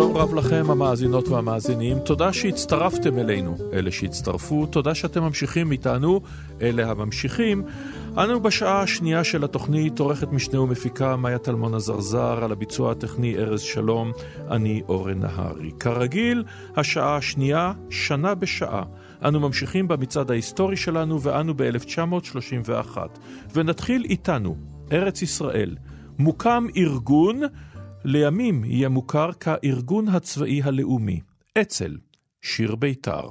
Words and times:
רב 0.00 0.34
לכם 0.34 0.70
המאזינות 0.70 1.28
והמאזינים, 1.28 1.98
תודה 1.98 2.32
שהצטרפתם 2.32 3.18
אלינו. 3.18 3.56
אלה 3.72 3.90
שהצטרפו, 3.90 4.66
תודה 4.66 4.94
שאתם 4.94 5.22
ממשיכים 5.22 5.72
איתנו, 5.72 6.20
אלה 6.62 6.90
הממשיכים. 6.90 7.62
אנו 8.18 8.40
בשעה 8.40 8.82
השנייה 8.82 9.24
של 9.24 9.44
התוכנית, 9.44 9.98
עורכת 9.98 10.32
משנה 10.32 10.60
ומפיקה 10.60 11.16
מאיה 11.16 11.38
טלמון 11.38 11.74
עזרזר, 11.74 12.44
על 12.44 12.52
הביצוע 12.52 12.92
הטכני 12.92 13.36
ארז 13.36 13.60
שלום, 13.60 14.12
אני 14.50 14.82
אורן 14.88 15.18
נהרי. 15.18 15.70
כרגיל, 15.80 16.44
השעה 16.76 17.16
השנייה, 17.16 17.72
שנה 17.90 18.34
בשעה. 18.34 18.82
אנו 19.24 19.40
ממשיכים 19.40 19.88
במצעד 19.88 20.30
ההיסטורי 20.30 20.76
שלנו 20.76 21.20
ואנו 21.20 21.54
ב-1931. 21.56 22.98
ונתחיל 23.54 24.04
איתנו, 24.04 24.56
ארץ 24.92 25.22
ישראל. 25.22 25.76
מוקם 26.18 26.66
ארגון 26.76 27.40
לימים 28.04 28.64
יהיה 28.64 28.88
מוכר 28.88 29.32
כארגון 29.32 30.08
הצבאי 30.08 30.62
הלאומי, 30.62 31.20
אצ"ל, 31.58 31.96
שיר 32.40 32.74
בית"ר. 32.74 33.28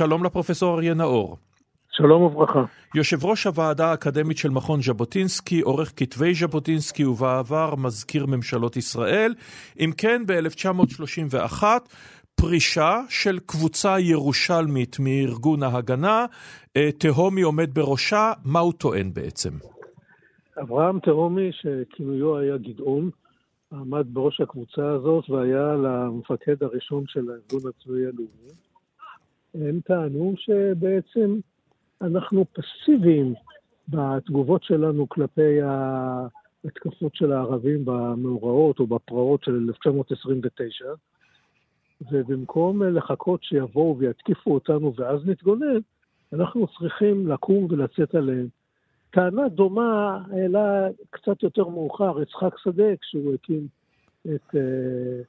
שלום 0.00 0.24
לפרופסור 0.24 0.74
אריה 0.74 0.94
נאור. 0.94 1.36
שלום 1.90 2.22
וברכה. 2.22 2.64
יושב 2.94 3.24
ראש 3.24 3.46
הוועדה 3.46 3.90
האקדמית 3.90 4.36
של 4.36 4.48
מכון 4.50 4.80
ז'בוטינסקי, 4.82 5.60
עורך 5.60 5.92
כתבי 5.96 6.34
ז'בוטינסקי 6.34 7.04
ובעבר 7.04 7.74
מזכיר 7.76 8.26
ממשלות 8.26 8.76
ישראל. 8.76 9.34
אם 9.80 9.90
כן, 9.98 10.22
ב-1931 10.26 11.62
פרישה 12.34 13.00
של 13.08 13.38
קבוצה 13.46 14.00
ירושלמית 14.00 14.96
מארגון 15.00 15.62
ההגנה, 15.62 16.26
אה, 16.76 16.92
תהומי 16.98 17.42
עומד 17.42 17.74
בראשה, 17.74 18.32
מה 18.44 18.58
הוא 18.58 18.72
טוען 18.72 19.10
בעצם? 19.14 19.50
אברהם 20.62 21.00
תהומי, 21.00 21.50
שכינויו 21.52 22.38
היה 22.38 22.56
גדעון, 22.56 23.10
עמד 23.72 24.06
בראש 24.12 24.40
הקבוצה 24.40 24.90
הזאת 24.90 25.30
והיה 25.30 25.74
למפקד 25.74 26.62
הראשון 26.62 27.04
של 27.06 27.20
הארגון 27.20 27.70
הצבאי 27.70 28.06
הלאומי. 28.06 28.69
הם 29.54 29.80
טענו 29.84 30.34
שבעצם 30.36 31.38
אנחנו 32.02 32.44
פסיביים 32.52 33.34
בתגובות 33.88 34.62
שלנו 34.62 35.08
כלפי 35.08 35.62
ההתקפות 35.62 37.14
של 37.14 37.32
הערבים 37.32 37.84
במאורעות 37.84 38.78
או 38.78 38.86
בפרעות 38.86 39.44
של 39.44 39.66
1929, 39.68 40.84
ובמקום 42.12 42.82
לחכות 42.82 43.42
שיבואו 43.42 43.98
ויתקיפו 43.98 44.54
אותנו 44.54 44.92
ואז 44.96 45.26
נתגונן, 45.26 45.78
אנחנו 46.32 46.66
צריכים 46.78 47.28
לקום 47.28 47.66
ולצאת 47.70 48.14
עליהם. 48.14 48.46
טענה 49.10 49.48
דומה 49.48 50.22
העלה 50.30 50.88
קצת 51.10 51.42
יותר 51.42 51.68
מאוחר 51.68 52.22
יצחק 52.22 52.58
שדה 52.58 52.96
כשהוא 53.00 53.34
הקים 53.34 53.66
את, 54.26 54.54
אה, 54.54 55.20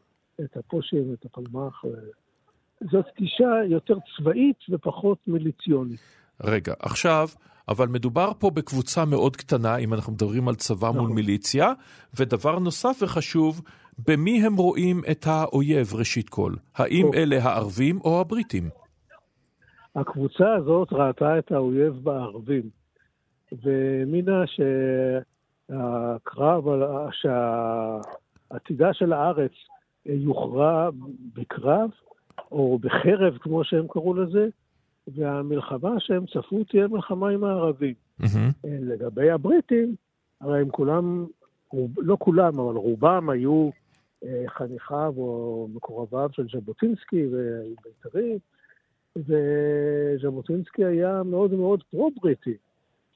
את 0.46 0.58
הפושים, 0.58 1.14
את 1.14 1.26
הפלמ"ח 1.26 1.86
זאת 2.92 3.06
גישה 3.18 3.52
יותר 3.70 3.96
צבאית 4.18 4.58
ופחות 4.70 5.18
מיליציונית. 5.28 6.00
רגע, 6.44 6.74
עכשיו, 6.80 7.28
אבל 7.68 7.88
מדובר 7.88 8.32
פה 8.40 8.50
בקבוצה 8.50 9.06
מאוד 9.06 9.36
קטנה, 9.36 9.78
אם 9.78 9.94
אנחנו 9.94 10.14
מדברים 10.14 10.48
על 10.48 10.56
צבא 10.56 10.88
נכון. 10.88 11.00
מול 11.02 11.12
מיליציה, 11.12 11.74
ודבר 12.20 12.60
נוסף 12.60 13.00
וחשוב, 13.04 13.62
במי 14.08 14.46
הם 14.46 14.56
רואים 14.56 15.02
את 15.12 15.26
האויב 15.28 15.94
ראשית 15.94 16.30
כל? 16.30 16.54
האם 16.76 17.02
טוב. 17.02 17.16
אלה 17.16 17.44
הערבים 17.44 18.00
או 18.04 18.22
הבריטים? 18.22 18.70
הקבוצה 19.96 20.54
הזאת 20.54 20.88
ראתה 20.92 21.40
את 21.40 21.52
האויב 21.52 21.94
בערבים, 21.94 22.70
והאמינה 23.52 24.44
שהקרב, 25.68 26.64
שהעתידה 27.12 28.94
של 28.94 29.14
הארץ 29.14 29.52
יוכרע 30.06 30.90
בקרב, 31.34 31.90
או 32.52 32.80
בחרב, 32.82 33.38
כמו 33.38 33.64
שהם 33.64 33.88
קראו 33.90 34.14
לזה, 34.14 34.48
והמלחמה 35.08 36.00
שהם 36.00 36.26
צפו 36.26 36.64
תהיה 36.64 36.88
מלחמה 36.88 37.30
עם 37.30 37.44
הערבים. 37.44 37.94
Mm-hmm. 38.22 38.54
לגבי 38.64 39.30
הבריטים, 39.30 39.96
הרי 40.42 40.62
הם 40.62 40.70
כולם, 40.70 41.26
לא 41.98 42.18
כולם, 42.20 42.60
אבל 42.60 42.76
רובם 42.76 43.30
היו 43.30 43.70
אה, 44.24 44.44
חניכיו 44.48 45.14
או 45.18 45.68
מקורביו 45.74 46.30
של 46.34 46.48
ז'בוטינסקי 46.54 47.26
ובית"רים, 47.26 48.38
וז'בוטינסקי 49.16 50.86
היה 50.86 51.24
מאוד 51.24 51.54
מאוד 51.54 51.84
פרו-בריטי, 51.92 52.58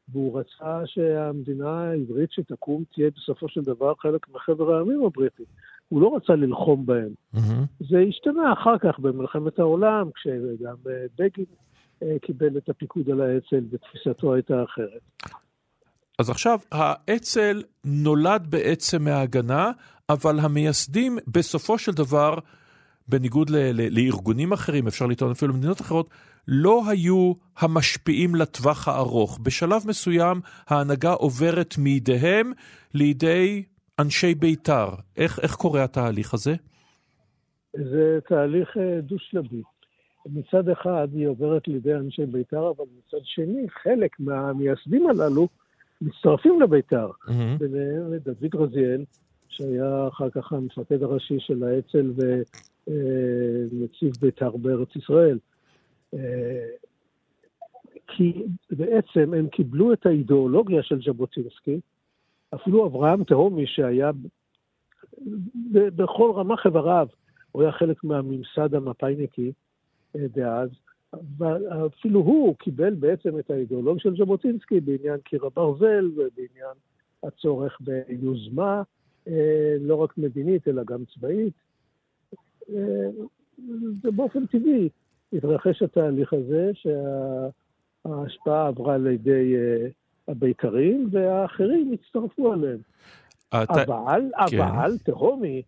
והוא 0.10 0.40
רצה 0.40 0.82
שהמדינה 0.86 1.90
העברית 1.90 2.32
שתקום 2.32 2.84
תהיה 2.94 3.10
בסופו 3.16 3.50
של 3.50 3.62
דבר 3.62 3.94
חלק 3.96 4.30
מחבר 4.30 4.76
העמים 4.76 5.06
הבריטי. 5.06 5.44
הוא 5.90 6.02
לא 6.02 6.16
רצה 6.16 6.36
ללחום 6.36 6.86
בהם. 6.86 7.10
Mm-hmm. 7.36 7.86
זה 7.90 7.98
השתנה 8.10 8.54
אחר 8.54 8.78
כך 8.78 9.00
במלחמת 9.00 9.60
העולם, 9.60 10.10
כשגם 10.16 10.76
בגין 10.84 11.46
קיבל 12.22 12.58
את 12.58 12.70
הפיקוד 12.70 13.10
על 13.10 13.22
האצ"ל 13.22 13.64
ותפיסתו 13.72 14.34
הייתה 14.34 14.64
אחרת. 14.64 15.30
אז 16.20 16.30
עכשיו, 16.30 16.60
האצ"ל 16.72 17.64
נולד 17.86 18.48
בעצם 18.50 19.04
מההגנה, 19.04 19.72
אבל 20.10 20.40
המייסדים 20.40 21.18
בסופו 21.28 21.78
של 21.78 21.92
דבר, 21.92 22.36
בניגוד 23.08 23.50
ל- 23.50 23.58
ל- 23.58 24.00
לארגונים 24.00 24.54
אחרים, 24.54 24.88
אפשר 24.88 25.06
לטעון 25.06 25.32
אפילו 25.32 25.54
במדינות 25.54 25.82
אחרות, 25.82 26.10
לא 26.48 26.84
היו 26.90 27.34
המשפיעים 27.58 28.36
לטווח 28.36 28.88
הארוך. 28.88 29.40
בשלב 29.44 29.82
מסוים 29.88 30.42
ההנהגה 30.68 31.12
עוברת 31.12 31.76
מידיהם 31.78 32.52
לידי 32.94 33.64
אנשי 34.00 34.36
בית"ר. 34.36 34.90
איך, 35.18 35.40
איך 35.40 35.56
קורה 35.56 35.84
התהליך 35.84 36.34
הזה? 36.34 36.56
זה 37.74 38.20
תהליך 38.28 38.78
אה, 38.78 39.02
דו-שלבי. 39.02 39.62
מצד 40.26 40.70
אחד 40.70 41.08
היא 41.14 41.28
עוברת 41.28 41.68
לידי 41.68 41.94
אנשי 41.94 42.26
בית"ר, 42.26 42.74
אבל 42.78 42.86
מצד 42.98 43.24
שני, 43.24 43.70
חלק 43.70 44.20
מהמייסדים 44.20 45.08
הללו 45.08 45.48
מצטרפים 46.02 46.62
לבית"ר. 46.62 47.10
Mm-hmm. 47.10 47.32
ביניהם 47.60 48.14
דוד 48.14 48.56
רזיאל, 48.56 49.04
שהיה 49.50 50.08
אחר 50.08 50.30
כך 50.30 50.54
המפקד 50.54 51.04
הראשי 51.04 51.40
של 51.40 51.64
האצ"ל 51.64 52.14
ונציב 52.18 54.12
אה, 54.16 54.22
בית"ר 54.22 54.58
בארץ 54.58 54.96
ישראל. 54.96 55.40
אה, 56.14 56.66
כי 58.08 58.46
בעצם 58.72 59.34
הם 59.34 59.48
קיבלו 59.48 59.94
את 59.94 60.06
האידיאולוגיה 60.06 60.84
של 60.84 61.02
ז'בוטינסקי, 61.02 61.80
אפילו 62.54 62.88
אברהם 62.88 63.24
תהומי, 63.24 63.68
שהיה 63.68 64.12
בכל 65.72 66.32
רמ"ח 66.36 66.66
איבריו, 66.66 67.08
הוא 67.52 67.62
היה 67.64 67.72
חלק 67.72 68.04
מהממסד 68.04 68.76
המפא"יניקי 68.76 69.52
אה, 70.16 70.28
דאז, 70.28 70.70
ואפילו 71.38 72.20
הוא 72.20 72.56
קיבל 72.56 72.94
בעצם 72.94 73.40
את 73.40 73.52
האידיאולוגיה 73.52 74.04
של 74.04 74.16
ז'בוטינסקי 74.16 74.80
בעניין 74.80 75.20
קיר 75.20 75.46
הברזל 75.46 76.08
ובעניין 76.08 76.76
הצורך 77.24 77.78
ביוזמה, 77.82 78.84
אה, 79.28 79.76
לא 79.80 79.96
רק 79.96 80.18
מדינית, 80.18 80.68
אלא 80.68 80.84
גם 80.84 81.04
צבאית. 81.06 81.54
ובאופן 84.04 84.42
אה, 84.42 84.48
טבעי 84.48 84.90
התרחש 85.34 85.82
התהליך 85.82 86.34
הזה, 86.34 86.72
שההשפעה 86.74 88.68
עברה 88.68 88.98
לידי 88.98 89.56
הבית"רים, 90.28 91.10
והאחרים 91.12 91.94
הצטרפו 91.94 92.54
אליהם. 92.54 92.80
אתה... 93.50 93.84
אבל, 93.84 94.22
כן. 94.50 94.62
אבל, 94.62 94.98
תהומי 94.98 95.62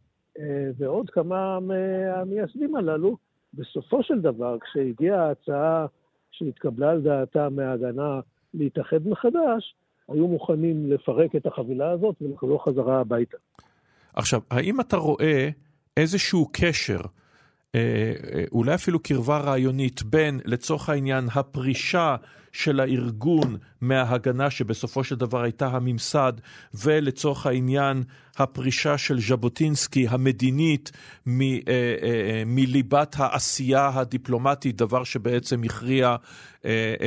ועוד 0.77 1.09
כמה 1.09 1.59
מהמייסדים 1.59 2.75
הללו, 2.75 3.17
בסופו 3.53 4.03
של 4.03 4.21
דבר, 4.21 4.57
כשהגיעה 4.59 5.27
ההצעה 5.27 5.85
שהתקבלה 6.31 6.89
על 6.91 7.01
דעתה 7.01 7.49
מההגנה 7.49 8.19
להתאחד 8.53 9.07
מחדש, 9.07 9.75
היו 10.09 10.27
מוכנים 10.27 10.91
לפרק 10.91 11.35
את 11.35 11.45
החבילה 11.45 11.91
הזאת 11.91 12.15
ולחזור 12.21 12.65
חזרה 12.65 12.99
הביתה. 12.99 13.37
עכשיו, 14.13 14.41
האם 14.51 14.81
אתה 14.81 14.97
רואה 14.97 15.49
איזשהו 15.97 16.49
קשר, 16.51 16.99
אה, 16.99 17.01
אה, 17.03 17.09
אולי 18.51 18.75
אפילו 18.75 18.99
קרבה 18.99 19.37
רעיונית, 19.37 20.03
בין, 20.03 20.39
לצורך 20.45 20.89
העניין, 20.89 21.27
הפרישה 21.35 22.15
של 22.51 22.79
הארגון 22.79 23.57
מההגנה 23.81 24.49
שבסופו 24.49 25.03
של 25.03 25.15
דבר 25.15 25.41
הייתה 25.41 25.67
הממסד, 25.67 26.33
ולצורך 26.73 27.45
העניין 27.45 28.03
הפרישה 28.37 28.97
של 28.97 29.19
ז'בוטינסקי 29.19 30.07
המדינית 30.09 30.91
מ, 31.27 31.41
אה, 31.41 31.57
אה, 31.67 31.67
אה, 32.03 32.43
מליבת 32.45 33.15
העשייה 33.19 33.91
הדיפלומטית, 33.93 34.75
דבר 34.75 35.03
שבעצם 35.03 35.63
הכריע 35.63 36.07
אה, 36.09 36.15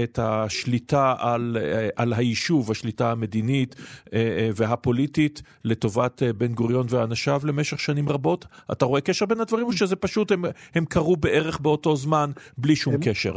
את 0.04 0.18
השליטה 0.18 1.14
על, 1.18 1.56
אה, 1.60 1.88
על 1.96 2.12
היישוב, 2.12 2.70
השליטה 2.70 3.12
המדינית 3.12 3.74
אה, 4.12 4.18
אה, 4.18 4.50
והפוליטית, 4.56 5.42
לטובת 5.64 6.22
אה, 6.22 6.32
בן 6.32 6.52
גוריון 6.54 6.86
ואנשיו 6.90 7.40
למשך 7.44 7.80
שנים 7.80 8.08
רבות. 8.08 8.46
אתה 8.72 8.84
רואה 8.84 9.00
קשר 9.00 9.26
בין 9.26 9.40
הדברים 9.40 9.66
או 9.66 9.72
שזה 9.72 9.96
פשוט, 9.96 10.32
הם, 10.32 10.44
הם 10.74 10.84
קרו 10.84 11.16
בערך 11.16 11.60
באותו 11.60 11.96
זמן, 11.96 12.30
בלי 12.58 12.76
שום 12.76 12.94
הם... 12.94 13.00
קשר? 13.04 13.34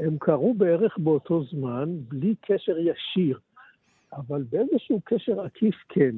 הם 0.00 0.16
קרו 0.20 0.54
בערך 0.54 0.98
באותו 0.98 1.44
זמן, 1.44 1.88
בלי 2.08 2.34
קשר 2.40 2.74
ישיר, 2.78 3.38
אבל 4.12 4.44
באיזשהו 4.50 5.00
קשר 5.04 5.40
עקיף 5.40 5.74
כן, 5.88 6.14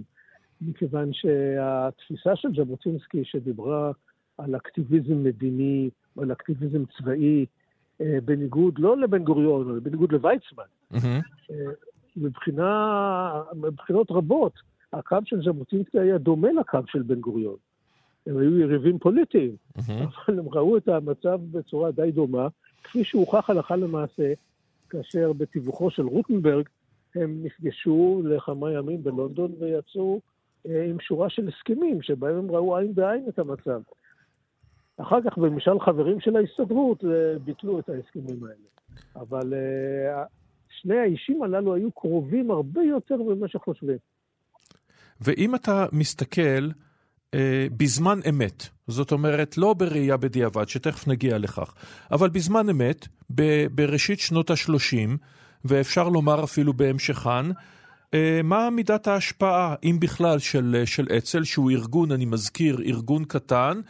מכיוון 0.61 1.11
שהתפיסה 1.13 2.37
של 2.37 2.49
ז'בוטינסקי, 2.57 3.23
שדיברה 3.25 3.93
על 4.39 4.57
אקטיביזם 4.57 5.25
מדיני, 5.25 5.91
על 6.19 6.33
אקטיביזם 6.33 6.83
צבאי, 6.99 7.41
אה, 7.41 7.45
בניגוד, 8.01 8.79
לא 8.79 8.97
לבן 8.97 9.25
גוריון, 9.25 9.71
אלא 9.71 9.81
בניגוד 9.81 10.13
לוויצמן, 10.13 10.65
mm-hmm. 10.95 11.53
מבחינה, 12.17 13.43
מבחינות 13.55 14.11
רבות, 14.11 14.53
הקו 14.93 15.17
של 15.25 15.43
ז'בוטינסקי 15.43 15.99
היה 15.99 16.19
דומה 16.19 16.53
לקו 16.53 16.79
של 16.87 17.03
בן 17.03 17.21
גוריון. 17.21 17.57
הם 18.27 18.39
היו 18.39 18.59
יריבים 18.59 18.99
פוליטיים, 18.99 19.57
mm-hmm. 19.79 19.93
אבל 20.27 20.39
הם 20.39 20.49
ראו 20.49 20.77
את 20.77 20.89
המצב 20.89 21.41
בצורה 21.51 21.91
די 21.91 22.11
דומה, 22.11 22.49
כפי 22.85 23.05
שהוכח 23.05 23.51
הלכה 23.51 23.77
למעשה, 23.77 24.33
כאשר 24.91 25.33
בתיווכו 25.33 25.91
של 25.91 26.07
רוטנברג 26.07 26.69
הם 27.15 27.41
נפגשו 27.43 28.23
לכמה 28.25 28.73
ימים 28.73 29.03
בלונדון 29.03 29.53
ויצאו 29.61 30.21
אה, 30.67 30.85
עם 30.85 31.01
שורה 31.01 31.31
של 31.31 31.49
הסכמים 31.49 32.03
שבהם 32.03 32.37
הם 32.37 32.51
ראו 32.51 32.77
עין 32.77 32.95
בעין 32.95 33.25
את 33.29 33.39
המצב. 33.39 33.81
אחר 34.97 35.19
כך 35.31 35.39
במשאל 35.39 35.81
חברים 35.81 36.21
של 36.21 36.37
ההסתדרות 36.37 37.05
אה, 37.05 37.39
ביטלו 37.39 37.79
את 37.79 37.89
ההסכמים 37.89 38.45
האלה. 38.45 38.75
אבל 39.17 39.55
אה, 39.55 40.25
שני 40.81 40.97
האישים 40.97 41.43
הללו 41.43 41.75
היו 41.75 41.93
קרובים 41.93 42.51
הרבה 42.51 42.83
יותר 42.83 43.17
ממה 43.17 43.49
שחושבים. 43.49 43.99
ואם 45.21 45.55
אתה 45.55 45.87
מסתכל 45.93 46.69
אה, 47.35 47.67
בזמן 47.77 48.19
אמת, 48.29 48.69
זאת 48.87 49.13
אומרת, 49.13 49.59
לא 49.59 49.75
בראייה 49.75 50.17
בדיעבד, 50.17 50.69
שתכף 50.69 51.09
נגיע 51.09 51.39
לכך, 51.39 51.75
אבל 52.11 52.29
בזמן 52.29 52.69
אמת, 52.69 53.09
ב- 53.35 53.67
בראשית 53.75 54.21
שנות 54.21 54.51
ה-30, 54.51 55.11
ואפשר 55.65 56.09
לומר 56.09 56.45
אפילו 56.45 56.73
בהמשכן, 56.73 57.47
מה 58.45 58.71
מידת 58.71 59.07
ההשפעה, 59.07 59.75
אם 59.85 59.97
בכלל, 60.01 60.39
של, 60.39 60.83
של 60.85 61.07
אצ"ל, 61.19 61.45
שהוא 61.45 61.71
ארגון, 61.71 62.13
אני 62.13 62.25
מזכיר, 62.25 62.77
ארגון 62.81 63.25
קטן, 63.25 63.81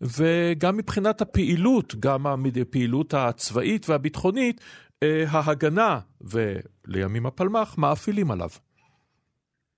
וגם 0.00 0.76
מבחינת 0.76 1.20
הפעילות, 1.20 1.94
גם 2.00 2.26
הפעילות 2.62 3.14
הצבאית 3.14 3.88
והביטחונית, 3.88 4.60
אה, 5.02 5.24
ההגנה, 5.28 5.98
ולימים 6.20 7.26
הפלמ"ח, 7.26 7.78
מאפילים 7.78 8.30
עליו. 8.30 8.48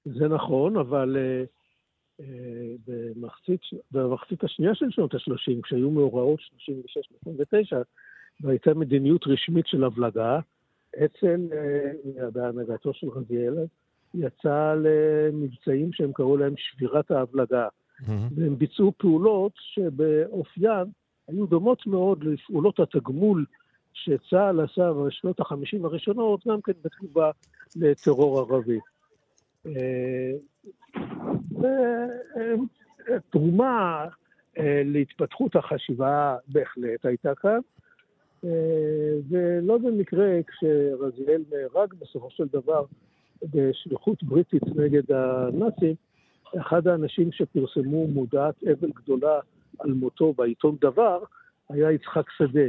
זה 0.04 0.28
נכון, 0.28 0.76
אבל 0.76 1.16
uh, 1.16 2.22
במחצית, 2.86 3.60
במחצית 3.90 4.44
השנייה 4.44 4.75
של 4.75 4.86
שנות 4.90 5.14
ה-30, 5.14 5.62
כשהיו 5.62 5.90
מאורעות 5.90 6.40
36-29, 7.26 7.76
והייתה 8.40 8.75
מדיניות 8.75 9.26
רשמית 9.26 9.66
של 9.66 9.84
הבלגה, 9.84 10.38
אצ"ל, 11.04 11.48
אה, 11.52 12.30
בהנהגתו 12.30 12.94
של 12.94 13.08
רזיאל, 13.08 13.54
יצא 14.16 14.75
למבצעים 14.75 15.92
שהם 15.92 16.12
קראו 16.12 16.37
להם 16.37 16.54
שבירת 16.56 17.11
ההבלגה. 17.11 17.68
Mm-hmm. 17.68 18.11
והם 18.37 18.58
ביצעו 18.58 18.92
פעולות 18.99 19.52
שבאופיין 19.56 20.85
היו 21.28 21.46
דומות 21.46 21.87
מאוד 21.87 22.25
לפעולות 22.25 22.80
התגמול 22.80 23.44
שצה"ל 23.92 24.61
עשה 24.61 24.92
בשנות 24.92 25.40
החמישים 25.40 25.85
הראשונות, 25.85 26.46
גם 26.46 26.61
כן 26.61 26.73
בתגובה 26.85 27.30
לטרור 27.76 28.38
ערבי. 28.38 28.78
אה, 29.66 30.32
ותרומה 33.08 34.06
אה, 34.58 34.82
להתפתחות 34.85 35.56
החשיבה 35.56 36.37
בהחלט 36.49 37.06
הייתה 37.06 37.35
כאן, 37.35 37.58
אה, 38.44 38.50
ולא 39.28 39.78
במקרה 39.78 40.38
כשרזיאל 40.46 41.42
נהרג 41.50 41.94
בסופו 41.94 42.30
של 42.30 42.46
דבר 42.52 42.85
בשליחות 43.43 44.23
בריטית 44.23 44.62
נגד 44.76 45.12
הנאצים, 45.12 45.95
אחד 46.61 46.87
האנשים 46.87 47.33
שפרסמו 47.33 48.07
מודעת 48.09 48.55
אבל 48.64 48.90
גדולה 48.95 49.40
על 49.78 49.93
מותו 49.93 50.33
בעיתון 50.33 50.76
דבר 50.81 51.19
היה 51.69 51.93
יצחק 51.93 52.31
שדה, 52.38 52.69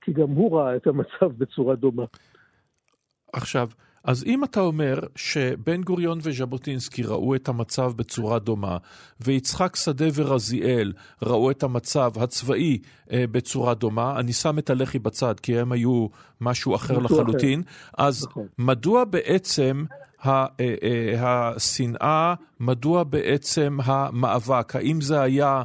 כי 0.00 0.12
גם 0.12 0.30
הוא 0.30 0.58
ראה 0.58 0.76
את 0.76 0.86
המצב 0.86 1.32
בצורה 1.38 1.74
דומה. 1.74 2.04
עכשיו, 3.32 3.68
אז 4.06 4.24
אם 4.24 4.44
אתה 4.44 4.60
אומר 4.60 4.98
שבן 5.16 5.82
גוריון 5.82 6.18
וז'בוטינסקי 6.22 7.02
ראו 7.02 7.34
את 7.34 7.48
המצב 7.48 7.92
בצורה 7.96 8.38
דומה, 8.38 8.76
ויצחק 9.20 9.76
שדה 9.76 10.06
ורזיאל 10.14 10.92
ראו 11.22 11.50
את 11.50 11.62
המצב 11.62 12.12
הצבאי 12.16 12.78
אה, 13.12 13.24
בצורה 13.30 13.74
דומה, 13.74 14.20
אני 14.20 14.32
שם 14.32 14.58
את 14.58 14.70
הלח"י 14.70 14.98
בצד 14.98 15.40
כי 15.40 15.58
הם 15.58 15.72
היו 15.72 16.06
משהו 16.40 16.74
אחר 16.74 16.98
לחלוטין, 16.98 17.62
אחר. 17.66 18.06
אז 18.06 18.26
נכון. 18.26 18.46
מדוע 18.58 19.04
בעצם 19.04 19.84
השנאה, 21.18 22.34
מדוע 22.60 23.04
בעצם 23.04 23.78
המאבק? 23.84 24.76
האם 24.76 25.00
זה 25.00 25.20
היה, 25.20 25.62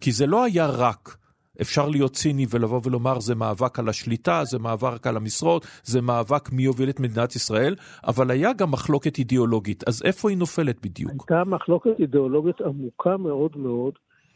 כי 0.00 0.12
זה 0.12 0.26
לא 0.26 0.44
היה 0.44 0.66
רק 0.66 1.17
אפשר 1.60 1.88
להיות 1.88 2.12
ציני 2.12 2.46
ולבוא 2.50 2.80
ולומר 2.84 3.20
זה 3.20 3.34
מאבק 3.34 3.78
על 3.78 3.88
השליטה, 3.88 4.44
זה 4.44 4.58
מאבק 4.58 5.06
על 5.06 5.16
המשרות, 5.16 5.66
זה 5.84 6.00
מאבק 6.00 6.52
מי 6.52 6.62
יוביל 6.62 6.90
את 6.90 7.00
מדינת 7.00 7.36
ישראל, 7.36 7.74
אבל 8.06 8.30
היה 8.30 8.52
גם 8.52 8.70
מחלוקת 8.70 9.18
אידיאולוגית, 9.18 9.88
אז 9.88 10.02
איפה 10.04 10.30
היא 10.30 10.38
נופלת 10.38 10.80
בדיוק? 10.82 11.12
הייתה 11.12 11.44
מחלוקת 11.44 11.90
אידיאולוגית 11.98 12.60
עמוקה 12.60 13.16
מאוד 13.16 13.56
מאוד, 13.56 13.94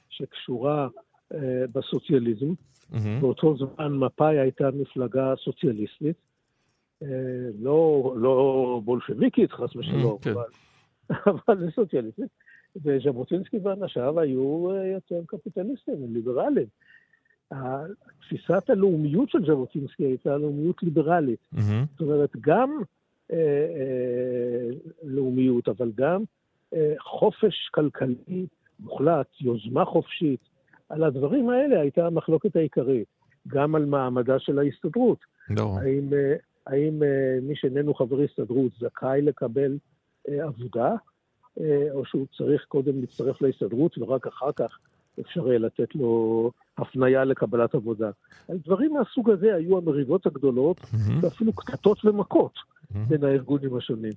שקשורה 0.08 0.88
אה, 1.34 1.38
בסוציאליזם. 1.72 2.46
Mm-hmm. 2.92 3.20
באותו 3.20 3.56
זמן 3.56 3.92
מפא"י 3.96 4.38
הייתה 4.38 4.70
מפלגה 4.74 5.34
סוציאליסטית, 5.44 6.16
אה, 7.02 7.08
לא, 7.58 8.12
לא 8.16 8.80
בולשביקית 8.84 9.52
חס 9.52 9.76
ושלום, 9.76 10.18
mm-hmm, 10.26 10.30
אבל, 10.30 10.44
אבל 11.48 11.70
סוציאליסטית. 11.74 12.28
וז'בוטינסקי 12.76 13.58
ואנשיו 13.58 14.20
היו 14.20 14.70
אה, 14.70 14.86
יותר 14.86 15.20
קפיטליסטים, 15.26 16.14
ליברליים. 16.14 16.66
תפיסת 18.20 18.70
הלאומיות 18.70 19.30
של 19.30 19.46
ז'בוטינסקי 19.46 20.04
הייתה 20.04 20.36
לאומיות 20.36 20.82
ליברלית. 20.82 21.40
Mm-hmm. 21.54 21.58
זאת 21.90 22.00
אומרת, 22.00 22.30
גם 22.40 22.70
אה, 23.32 23.36
אה, 23.36 24.76
לאומיות, 25.02 25.68
אבל 25.68 25.90
גם 25.94 26.22
אה, 26.74 26.94
חופש 27.00 27.68
כלכלי 27.70 28.46
מוחלט, 28.80 29.26
יוזמה 29.40 29.84
חופשית. 29.84 30.40
על 30.88 31.04
הדברים 31.04 31.48
האלה 31.48 31.80
הייתה 31.80 32.06
המחלוקת 32.06 32.56
העיקרית. 32.56 33.08
גם 33.48 33.74
על 33.74 33.84
מעמדה 33.84 34.38
של 34.38 34.58
ההסתדרות. 34.58 35.18
לא. 35.50 35.78
האם, 35.80 36.12
אה, 36.12 36.34
האם 36.66 37.02
אה, 37.02 37.38
מי 37.42 37.56
שאיננו 37.56 37.94
חבר 37.94 38.20
הסתדרות 38.20 38.72
זכאי 38.80 39.22
לקבל 39.22 39.78
אה, 40.28 40.44
עבודה, 40.44 40.94
אה, 41.60 41.86
או 41.90 42.04
שהוא 42.04 42.26
צריך 42.36 42.64
קודם 42.68 43.00
להצטרף 43.00 43.42
להסתדרות 43.42 43.98
ורק 43.98 44.26
אחר 44.26 44.52
כך 44.52 44.78
אפשר 45.20 45.48
יהיה 45.48 45.58
לתת 45.58 45.94
לו 45.94 46.50
הפנייה 46.78 47.24
לקבלת 47.24 47.74
עבודה. 47.74 48.10
על 48.48 48.58
דברים 48.64 48.94
מהסוג 48.94 49.30
הזה 49.30 49.54
היו 49.54 49.78
המריבות 49.78 50.26
הגדולות, 50.26 50.80
mm-hmm. 50.80 51.12
ואפילו 51.24 51.52
קטטות 51.52 52.04
ומכות 52.04 52.52
mm-hmm. 52.54 52.98
בין 53.08 53.24
הארגונים 53.24 53.76
השונים. 53.76 54.12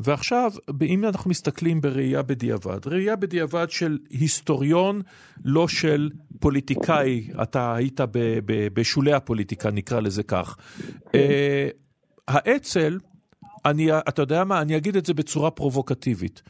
ועכשיו, 0.00 0.50
אם 0.82 1.04
אנחנו 1.04 1.30
מסתכלים 1.30 1.80
בראייה 1.80 2.22
בדיעבד, 2.22 2.86
ראייה 2.86 3.16
בדיעבד 3.16 3.70
של 3.70 3.98
היסטוריון, 4.10 5.02
לא 5.44 5.68
של 5.68 6.10
פוליטיקאי, 6.40 7.28
אתה 7.42 7.74
היית 7.74 8.00
ב, 8.00 8.38
ב, 8.44 8.68
בשולי 8.74 9.12
הפוליטיקה, 9.12 9.70
נקרא 9.70 10.00
לזה 10.00 10.22
כך. 10.22 10.56
כן. 11.12 11.18
Uh, 11.18 11.72
האצ"ל, 12.28 12.98
אני, 13.64 13.98
אתה 13.98 14.22
יודע 14.22 14.44
מה, 14.44 14.60
אני 14.60 14.76
אגיד 14.76 14.96
את 14.96 15.06
זה 15.06 15.14
בצורה 15.14 15.50
פרובוקטיבית. 15.50 16.42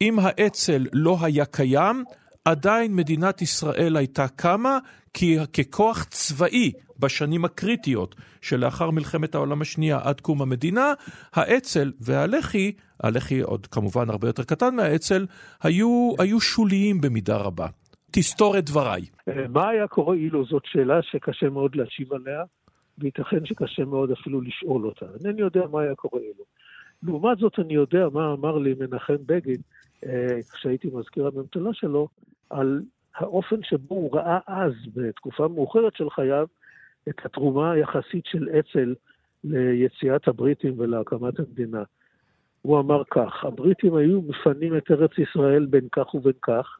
אם 0.00 0.18
האצ"ל 0.18 0.86
לא 0.92 1.16
היה 1.20 1.44
קיים, 1.44 2.04
עדיין 2.46 2.96
מדינת 2.96 3.42
ישראל 3.42 3.96
הייתה 3.96 4.28
קמה 4.28 4.78
כי 5.14 5.36
ככוח 5.52 6.04
צבאי 6.04 6.72
בשנים 6.98 7.44
הקריטיות 7.44 8.14
שלאחר 8.42 8.90
מלחמת 8.90 9.34
העולם 9.34 9.62
השנייה 9.62 9.98
עד 10.02 10.20
קום 10.20 10.42
המדינה, 10.42 10.92
האצ"ל 11.32 11.92
והלח"י, 12.00 12.72
הלח"י 13.02 13.40
עוד 13.40 13.66
כמובן 13.66 14.10
הרבה 14.10 14.28
יותר 14.28 14.42
קטן 14.42 14.74
מהאצ"ל, 14.74 15.26
היו, 15.62 16.12
היו 16.18 16.40
שוליים 16.40 17.00
במידה 17.00 17.36
רבה. 17.36 17.66
תסתור 18.10 18.58
את 18.58 18.64
דבריי. 18.64 19.02
מה 19.48 19.68
היה 19.68 19.88
קורה 19.88 20.14
אילו 20.14 20.44
זאת 20.44 20.62
שאלה 20.66 21.02
שקשה 21.02 21.50
מאוד 21.50 21.76
להשיב 21.76 22.12
עליה, 22.12 22.42
וייתכן 22.98 23.46
שקשה 23.46 23.84
מאוד 23.84 24.10
אפילו 24.10 24.40
לשאול 24.40 24.86
אותה. 24.86 25.06
אינני 25.24 25.40
יודע 25.40 25.60
מה 25.72 25.80
היה 25.80 25.94
קורה 25.94 26.20
אילו. 26.20 26.44
לעומת 27.02 27.38
זאת, 27.38 27.58
אני 27.58 27.74
יודע 27.74 28.08
מה 28.12 28.32
אמר 28.32 28.58
לי 28.58 28.74
מנחם 28.80 29.16
בגין, 29.26 29.60
אה, 30.06 30.38
כשהייתי 30.52 30.88
מזכיר 30.92 31.26
הממשלה 31.26 31.70
שלו, 31.72 32.08
על 32.50 32.82
האופן 33.16 33.62
שבו 33.62 33.94
הוא 33.94 34.16
ראה 34.16 34.38
אז, 34.46 34.72
בתקופה 34.94 35.48
מאוחרת 35.48 35.96
של 35.96 36.10
חייו, 36.10 36.46
את 37.08 37.26
התרומה 37.26 37.72
היחסית 37.72 38.26
של 38.26 38.48
אצ"ל 38.48 38.94
ליציאת 39.44 40.28
הבריטים 40.28 40.74
ולהקמת 40.76 41.38
המדינה. 41.38 41.82
הוא 42.62 42.80
אמר 42.80 43.02
כך, 43.10 43.44
הבריטים 43.44 43.94
היו 43.94 44.22
מפנים 44.22 44.76
את 44.76 44.90
ארץ 44.90 45.10
ישראל 45.18 45.66
בין 45.66 45.88
כך 45.92 46.14
ובין 46.14 46.32
כך, 46.42 46.78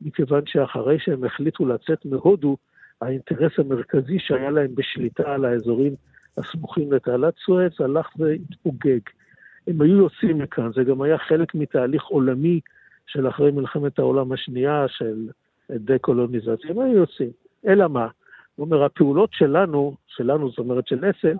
מכיוון 0.00 0.42
שאחרי 0.46 0.98
שהם 0.98 1.24
החליטו 1.24 1.66
לצאת 1.66 2.04
מהודו, 2.04 2.56
האינטרס 3.00 3.52
המרכזי 3.58 4.18
שהיה 4.18 4.50
להם 4.50 4.74
בשליטה 4.74 5.34
על 5.34 5.44
האזורים 5.44 5.94
הסמוכים 6.36 6.92
לתעלת 6.92 7.34
סואץ 7.46 7.80
הלך 7.80 8.08
והתפוגג. 8.16 9.00
הם 9.66 9.80
היו 9.80 9.96
יוצאים 9.96 10.38
מכאן, 10.38 10.72
זה 10.72 10.84
גם 10.84 11.02
היה 11.02 11.18
חלק 11.18 11.54
מתהליך 11.54 12.04
עולמי 12.04 12.60
של 13.06 13.28
אחרי 13.28 13.50
מלחמת 13.50 13.98
העולם 13.98 14.32
השנייה, 14.32 14.84
של 14.88 15.28
דה-קולוניזציה, 15.70 16.70
הם 16.70 16.78
היו 16.78 16.96
יוצאים. 16.96 17.30
אלא 17.66 17.88
מה? 17.88 18.08
הוא 18.54 18.66
אומר, 18.66 18.84
הפעולות 18.84 19.30
שלנו, 19.32 19.96
שלנו, 20.06 20.50
זאת 20.50 20.58
אומרת 20.58 20.86
של 20.86 21.04
אסל, 21.10 21.36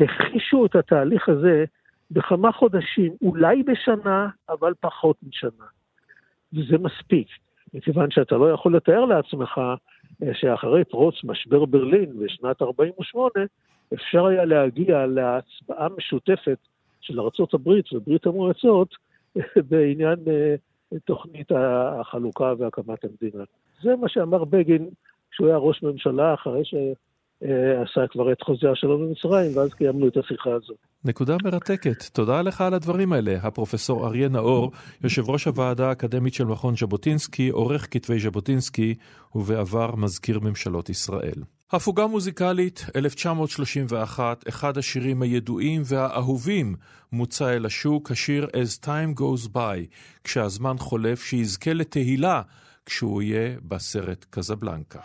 הכחישו 0.00 0.66
את 0.66 0.76
התהליך 0.76 1.28
הזה 1.28 1.64
בכמה 2.10 2.52
חודשים, 2.52 3.12
אולי 3.22 3.62
בשנה, 3.62 4.28
אבל 4.48 4.72
פחות 4.80 5.16
משנה. 5.22 5.66
וזה 6.52 6.78
מספיק, 6.78 7.28
מכיוון 7.74 8.10
שאתה 8.10 8.36
לא 8.36 8.50
יכול 8.50 8.76
לתאר 8.76 9.04
לעצמך 9.04 9.60
אה, 10.22 10.34
שאחרי 10.34 10.84
פרוץ 10.84 11.14
משבר 11.24 11.64
ברלין 11.64 12.18
בשנת 12.18 12.62
48', 12.62 13.30
אפשר 13.94 14.26
היה 14.26 14.44
להגיע 14.44 15.06
להצבעה 15.06 15.88
משותפת 15.96 16.58
של 17.00 17.20
ארה"ב 17.20 17.68
וברית 17.92 18.26
המועצות 18.26 18.94
בעניין 19.68 20.18
אה, 20.28 20.54
תוכנית 21.04 21.48
החלוקה 22.00 22.52
והקמת 22.58 23.04
המדינה. 23.04 23.44
זה 23.82 23.96
מה 24.00 24.08
שאמר 24.08 24.44
בגין 24.44 24.88
כשהוא 25.30 25.48
היה 25.48 25.56
ראש 25.56 25.82
ממשלה, 25.82 26.34
אחרי 26.34 26.62
שעשה 26.64 28.06
כבר 28.10 28.32
את 28.32 28.42
חוזה 28.42 28.70
השלום 28.70 29.06
במצרים, 29.06 29.56
ואז 29.56 29.74
קיימנו 29.74 30.08
את 30.08 30.16
השיחה 30.16 30.50
הזאת. 30.54 30.76
נקודה 31.04 31.36
מרתקת. 31.44 32.02
תודה 32.12 32.42
לך 32.42 32.60
על 32.60 32.74
הדברים 32.74 33.12
האלה, 33.12 33.32
הפרופסור 33.42 34.06
אריה 34.06 34.28
נאור, 34.28 34.70
יושב 35.04 35.30
ראש 35.30 35.44
הוועדה 35.44 35.88
האקדמית 35.88 36.34
של 36.34 36.44
מכון 36.44 36.74
ז'בוטינסקי, 36.76 37.48
עורך 37.48 37.88
כתבי 37.90 38.18
ז'בוטינסקי, 38.18 38.94
ובעבר 39.34 39.96
מזכיר 39.96 40.40
ממשלות 40.40 40.90
ישראל. 40.90 41.42
הפוגה 41.74 42.06
מוזיקלית, 42.06 42.86
1931, 42.96 44.48
אחד 44.48 44.78
השירים 44.78 45.22
הידועים 45.22 45.82
והאהובים 45.84 46.74
מוצא 47.12 47.52
אל 47.52 47.66
השוק, 47.66 48.10
השיר 48.10 48.46
As 48.46 48.84
Time 48.84 49.20
Goes 49.20 49.48
By, 49.54 49.94
כשהזמן 50.24 50.78
חולף, 50.78 51.22
שיזכה 51.22 51.72
לתהילה 51.72 52.42
כשהוא 52.86 53.22
יהיה 53.22 53.56
בסרט 53.68 54.26
קזבלנקה. 54.30 55.00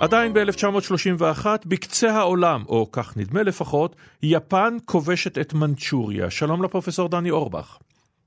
עדיין 0.00 0.32
ב-1931, 0.32 1.46
בקצה 1.66 2.10
העולם, 2.10 2.62
או 2.68 2.92
כך 2.92 3.16
נדמה 3.16 3.42
לפחות, 3.42 3.96
יפן 4.22 4.76
כובשת 4.84 5.38
את 5.38 5.54
מנצ'וריה. 5.54 6.30
שלום 6.30 6.62
לפרופסור 6.62 7.08
דני 7.08 7.30
אורבך. 7.30 7.78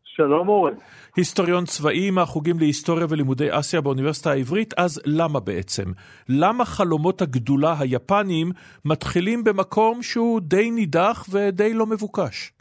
שלום 0.03 0.47
אורן. 0.47 0.73
היסטוריון 1.15 1.65
צבאי 1.65 2.11
מהחוגים 2.11 2.59
להיסטוריה 2.59 3.05
ולימודי 3.09 3.47
אסיה 3.59 3.81
באוניברסיטה 3.81 4.31
העברית, 4.31 4.73
אז 4.77 5.01
למה 5.05 5.39
בעצם? 5.39 5.83
למה 6.29 6.65
חלומות 6.65 7.21
הגדולה 7.21 7.75
היפניים 7.79 8.51
מתחילים 8.85 9.43
במקום 9.43 10.03
שהוא 10.03 10.41
די 10.41 10.71
נידח 10.71 11.25
ודי 11.31 11.73
לא 11.73 11.85
מבוקש? 11.85 12.51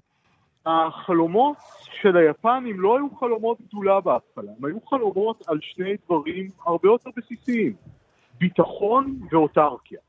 החלומות 0.67 1.57
של 2.03 2.17
היפנים 2.17 2.81
לא 2.81 2.97
היו 2.97 3.07
חלומות 3.21 3.59
גדולה 3.69 4.01
בהתחלה, 4.01 4.51
הם 4.59 4.65
היו 4.65 4.79
חלומות 4.91 5.43
על 5.47 5.59
שני 5.63 5.95
דברים 6.07 6.51
הרבה 6.67 6.89
יותר 6.89 7.11
בסיסיים. 7.17 7.73
ביטחון 8.41 9.21
ואוטרקיה. 9.31 10.01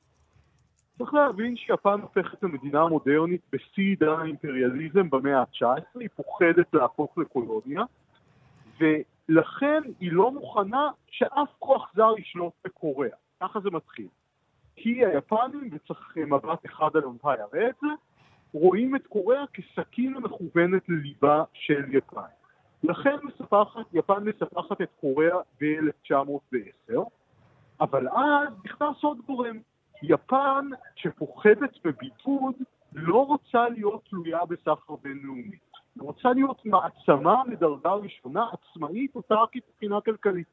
צריך 0.98 1.14
להבין 1.14 1.56
שיפן 1.56 2.02
הופכת 2.02 2.44
למדינה 2.44 2.88
מודרנית 2.88 3.42
בשיא 3.52 3.84
עידן 3.84 4.20
האימפריאליזם 4.20 5.10
במאה 5.10 5.40
ה-19, 5.40 6.00
היא 6.00 6.10
פוחדת 6.16 6.74
להפוך 6.74 7.18
לקולוניה, 7.18 7.82
ולכן 8.80 9.82
היא 10.00 10.12
לא 10.12 10.32
מוכנה 10.32 10.90
שאף 11.08 11.50
כוח 11.60 11.92
זר 11.96 12.14
ישלוט 12.18 12.54
בקוריאה. 12.66 13.16
ככה 13.42 13.60
זה 13.60 13.70
מתחיל. 13.70 14.08
כי 14.76 15.06
היפנים, 15.06 15.70
וצריך 15.72 16.18
מבט 16.18 16.66
אחד 16.66 16.90
על 16.96 17.06
מתי 17.06 17.34
יראה 17.34 17.70
את 17.70 17.76
זה, 17.82 17.88
רואים 18.54 18.96
את 18.96 19.08
קוריאה 19.08 19.44
כסכין 19.54 20.16
המכוונת 20.16 20.90
לליבה 20.90 21.44
של 21.54 21.96
יפן. 21.96 22.22
לכן 22.84 23.16
מספחת, 23.24 23.86
יפן 23.94 24.24
מספחת 24.24 24.82
את 24.82 24.90
קוריאה 25.02 25.38
ב-1910, 25.62 27.00
אבל 27.82 28.08
אז 28.10 28.48
נכנס 28.66 29.04
עוד 29.04 29.18
גורם. 29.28 29.58
יפן, 30.04 30.70
שפוחדת 30.96 31.78
בבידוד, 31.84 32.56
לא 32.94 33.26
רוצה 33.26 33.70
להיות 33.70 34.06
תלויה 34.10 34.46
בסחר 34.46 34.96
בינלאומי. 35.02 35.58
היא 35.96 36.04
רוצה 36.04 36.34
להיות 36.34 36.66
מעצמה 36.66 37.44
מדרגה 37.48 37.94
ראשונה, 37.94 38.46
עצמאית, 38.52 39.16
אוטרקית 39.16 39.64
מבחינה 39.70 40.02
כלכלית. 40.02 40.48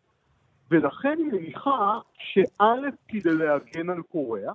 ולכן 0.70 1.14
היא 1.18 1.26
מניחה 1.26 2.00
שא' 2.18 2.88
כדי 3.08 3.34
להגן 3.34 3.90
על 3.90 4.02
קוריאה, 4.02 4.52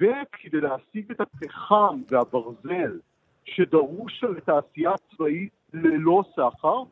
ב' 0.00 0.04
כדי 0.32 0.60
להשיג 0.60 1.10
את 1.10 1.20
הפחם 1.20 2.02
והברזל 2.08 2.98
שדרוש 3.44 4.24
לתעשייה 4.24 4.92
צבאית 5.10 5.52
ללא 5.72 6.22
סחר, 6.36 6.82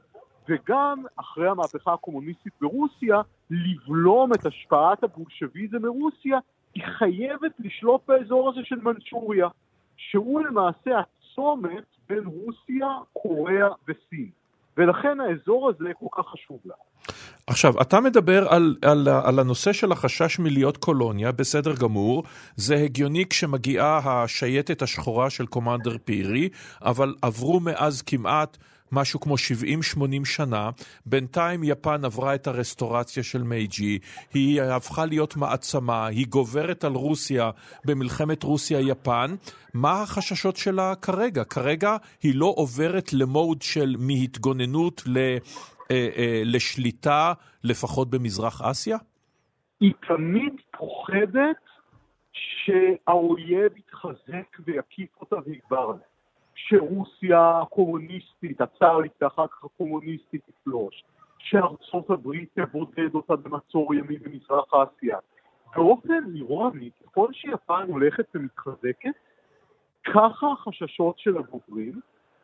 וגם 0.48 1.04
אחרי 1.16 1.48
המהפכה 1.48 1.92
הקומוניסטית 1.92 2.52
ברוסיה, 2.60 3.20
לבלום 3.50 4.32
את 4.32 4.46
השפעת 4.46 5.04
הבולשביזם 5.04 5.82
מרוסיה, 5.82 6.38
היא 6.74 6.84
חייבת 6.98 7.52
לשלוט 7.58 8.00
באזור 8.08 8.48
הזה 8.50 8.60
של 8.64 8.76
מנצ'וריה, 8.82 9.48
שהוא 9.96 10.40
למעשה 10.40 10.90
הצומת 11.00 11.84
בין 12.08 12.24
רוסיה, 12.26 12.88
קוריאה 13.12 13.68
וסין. 13.88 14.30
ולכן 14.76 15.20
האזור 15.20 15.70
הזה 15.70 15.88
כל 15.98 16.06
כך 16.16 16.26
חשוב 16.26 16.58
לה. 16.64 16.74
עכשיו, 17.46 17.82
אתה 17.82 18.00
מדבר 18.00 18.48
על, 18.48 18.76
על, 18.82 19.08
על 19.24 19.38
הנושא 19.38 19.72
של 19.72 19.92
החשש 19.92 20.38
מלהיות 20.38 20.76
קולוניה, 20.76 21.32
בסדר 21.32 21.74
גמור, 21.74 22.24
זה 22.56 22.74
הגיוני 22.74 23.26
כשמגיעה 23.30 24.00
השייטת 24.04 24.82
השחורה 24.82 25.30
של 25.30 25.46
קומנדר 25.46 25.96
פירי, 26.04 26.48
אבל 26.82 27.14
עברו 27.22 27.60
מאז 27.60 28.02
כמעט 28.02 28.56
משהו 28.92 29.20
כמו 29.20 29.34
70-80 29.34 30.24
שנה. 30.24 30.70
בינתיים 31.06 31.64
יפן 31.64 32.04
עברה 32.04 32.34
את 32.34 32.46
הרסטורציה 32.46 33.22
של 33.22 33.42
מייג'י, 33.42 33.98
היא 34.34 34.62
הפכה 34.62 35.06
להיות 35.06 35.36
מעצמה, 35.36 36.06
היא 36.06 36.26
גוברת 36.28 36.84
על 36.84 36.92
רוסיה 36.92 37.50
במלחמת 37.84 38.42
רוסיה-יפן. 38.42 39.34
מה 39.74 40.02
החששות 40.02 40.56
שלה 40.56 40.94
כרגע? 40.94 41.44
כרגע 41.44 41.96
היא 42.22 42.34
לא 42.34 42.52
עוברת 42.56 43.12
למוד 43.12 43.62
של 43.62 43.96
מהתגוננות 43.98 45.02
ל... 45.06 45.18
אה, 45.90 46.08
אה, 46.16 46.42
לשליטה, 46.44 47.32
לפחות 47.64 48.10
במזרח 48.10 48.62
אסיה? 48.62 48.96
היא 49.80 49.92
תמיד 50.08 50.52
פוחדת 50.78 51.56
שהאויב 52.32 53.76
יתחזק 53.76 54.58
ויקיף 54.66 55.10
אותה 55.20 55.36
ויגבר 55.46 55.78
עליה. 55.78 56.07
שרוסיה 56.66 57.60
הקומוניסטית, 57.62 58.60
הצארית 58.60 59.12
ואחר 59.20 59.46
כך 59.46 59.64
הקומוניסטית 59.64 60.42
תפלוש, 60.46 61.04
שארצות 61.38 62.10
הברית 62.10 62.48
תבודד 62.54 63.14
אותה 63.14 63.36
במצור 63.36 63.94
ימי 63.94 64.18
במזרח 64.18 64.74
אסיה. 64.74 65.18
באופן 65.76 66.34
אירוני, 66.34 66.90
ככל 67.02 67.32
שיפן 67.32 67.84
הולכת 67.88 68.26
ומתחזקת, 68.34 69.14
ככה 70.04 70.46
החששות 70.52 71.18
של 71.18 71.36
הבוגרים, 71.36 72.00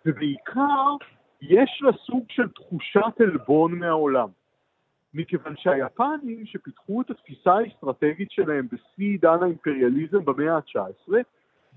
ובעיקר 0.06 0.96
יש 1.42 1.78
לה 1.82 1.92
סוג 2.06 2.24
של 2.28 2.48
תחושת 2.48 3.20
עלבון 3.20 3.78
מהעולם. 3.78 4.28
מכיוון 5.14 5.54
שהיפנים 5.56 6.46
שפיתחו 6.46 7.02
את 7.02 7.10
התפיסה 7.10 7.52
האסטרטגית 7.52 8.30
שלהם 8.30 8.66
בשיא 8.72 9.04
עידן 9.04 9.42
האימפריאליזם 9.42 10.24
במאה 10.24 10.56
ה-19, 10.56 11.12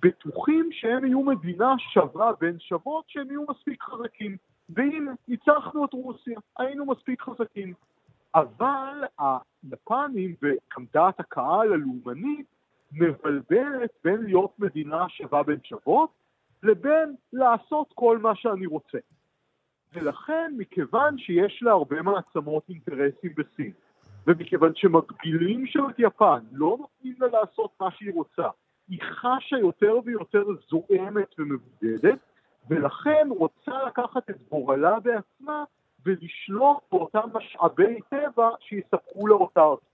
בטוחים 0.02 0.70
שהם 0.72 1.06
יהיו 1.06 1.22
מדינה 1.22 1.74
שווה 1.94 2.32
בין 2.40 2.60
שוות, 2.60 3.06
שהם 3.08 3.28
יהיו 3.28 3.44
מספיק 3.50 3.84
חזקים. 3.84 4.38
והנה, 4.70 5.12
ניצחנו 5.28 5.86
את 5.86 5.94
רוסיה, 5.94 6.40
היינו 6.60 6.86
מספיק 6.86 7.22
חזקים. 7.22 7.74
אבל 8.36 9.04
היפנים 9.20 10.36
וגם 10.42 10.86
דעת 10.94 11.20
הקהל 11.20 11.74
הלאומנית 11.74 12.46
מבלבלת 12.92 13.92
בין 14.04 14.24
להיות 14.24 14.60
מדינה 14.60 15.10
שווה 15.10 15.44
בין 15.44 15.60
שוות 15.64 16.10
לבין 16.64 17.16
לעשות 17.34 17.88
כל 17.96 18.18
מה 18.18 18.36
שאני 18.36 18.66
רוצה. 18.66 18.98
ולכן, 19.94 20.54
מכיוון 20.58 21.18
שיש 21.18 21.60
לה 21.64 21.72
הרבה 21.72 22.02
מעצמות 22.02 22.70
אינטרסים 22.70 23.34
בסין, 23.38 23.72
ומכיוון 24.28 24.72
שמגבילים 24.76 25.68
שם 25.68 25.90
את 25.90 25.96
יפן, 25.98 26.40
לא 26.52 26.78
נותנים 26.80 27.16
לה 27.20 27.28
לעשות 27.28 27.72
מה 27.80 27.92
שהיא 27.92 28.14
רוצה, 28.14 28.48
היא 28.90 29.00
חשה 29.02 29.58
יותר 29.58 30.00
ויותר 30.06 30.44
זועמת 30.70 31.36
ומבודדת, 31.40 32.20
ולכן 32.70 33.28
רוצה 33.30 33.84
לקחת 33.88 34.30
את 34.30 34.36
גורלה 34.50 35.00
בעצמה 35.00 35.64
ולשלוט 36.06 36.78
באותם 36.92 37.30
משאבי 37.34 38.00
טבע 38.10 38.50
שיספקו 38.60 39.28
לה 39.28 39.36
אוטרקיה. 39.36 39.90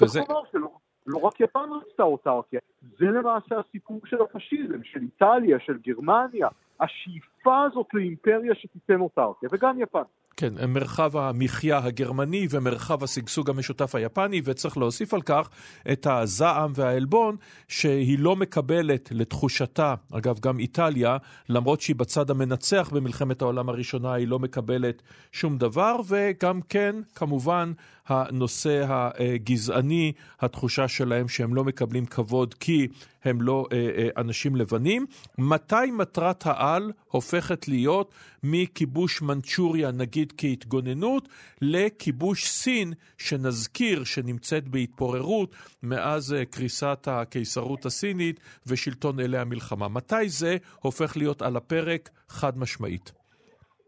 וזה... 0.00 0.20
שלא, 0.52 0.70
לא 1.06 1.18
רק 1.18 1.40
יפן 1.40 1.68
רצתה 1.80 2.02
אוטרקיה, 2.02 2.60
זה 2.98 3.06
למעשה 3.06 3.58
הסיפור 3.58 4.00
של 4.04 4.22
הפשיזם, 4.22 4.84
של 4.84 5.00
איטליה, 5.02 5.60
של 5.60 5.78
גרמניה, 5.78 6.48
השאיפה 6.80 7.62
הזאת 7.62 7.86
לאימפריה 7.94 8.54
שתיתן 8.54 9.00
אוטרקיה, 9.00 9.48
וגם 9.52 9.80
יפן. 9.80 10.02
כן, 10.36 10.54
מרחב 10.68 11.16
המחיה 11.16 11.78
הגרמני 11.78 12.46
ומרחב 12.50 13.04
השגשוג 13.04 13.50
המשותף 13.50 13.94
היפני, 13.94 14.40
וצריך 14.44 14.76
להוסיף 14.76 15.14
על 15.14 15.22
כך 15.22 15.50
את 15.92 16.06
הזעם 16.06 16.72
והעלבון 16.74 17.36
שהיא 17.68 18.18
לא 18.18 18.36
מקבלת 18.36 19.08
לתחושתה, 19.12 19.94
אגב 20.12 20.38
גם 20.40 20.58
איטליה, 20.58 21.16
למרות 21.48 21.80
שהיא 21.80 21.96
בצד 21.96 22.30
המנצח 22.30 22.90
במלחמת 22.92 23.42
העולם 23.42 23.68
הראשונה, 23.68 24.12
היא 24.12 24.28
לא 24.28 24.38
מקבלת 24.38 25.02
שום 25.32 25.58
דבר, 25.58 25.96
וגם 26.08 26.60
כן, 26.62 26.96
כמובן, 27.14 27.72
הנושא 28.08 28.84
הגזעני, 28.88 30.12
התחושה 30.40 30.88
שלהם 30.88 31.28
שהם 31.28 31.54
לא 31.54 31.64
מקבלים 31.64 32.06
כבוד 32.06 32.54
כי 32.54 32.88
הם 33.24 33.42
לא 33.42 33.66
אה, 33.72 33.76
אה, 33.78 34.08
אנשים 34.16 34.56
לבנים. 34.56 35.06
מתי 35.38 35.90
מטרת 35.98 36.46
העל 36.46 36.92
הופכת 37.08 37.68
להיות 37.68 38.10
מכיבוש 38.42 39.22
מנצ'וריה, 39.22 39.90
נגיד 39.90 40.25
כהתגוננות, 40.38 41.28
לכיבוש 41.62 42.46
סין, 42.46 42.92
שנזכיר 43.18 44.04
שנמצאת 44.04 44.68
בהתפוררות 44.68 45.54
מאז 45.82 46.34
אה, 46.34 46.44
קריסת 46.44 47.08
הקיסרות 47.10 47.86
הסינית 47.86 48.40
ושלטון 48.66 49.20
אלי 49.20 49.38
המלחמה. 49.38 49.88
מתי 49.88 50.28
זה 50.28 50.56
הופך 50.80 51.16
להיות 51.16 51.42
על 51.42 51.56
הפרק 51.56 52.10
חד 52.28 52.58
משמעית? 52.58 53.12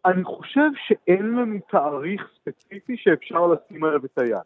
אני 0.06 0.24
חושב 0.24 0.70
שאין 0.86 1.26
לנו 1.26 1.58
תאריך 1.70 2.22
ספציפי 2.40 2.96
שאפשר 2.96 3.46
לשים 3.46 3.84
עליו 3.84 4.04
את 4.04 4.18
היד. 4.18 4.38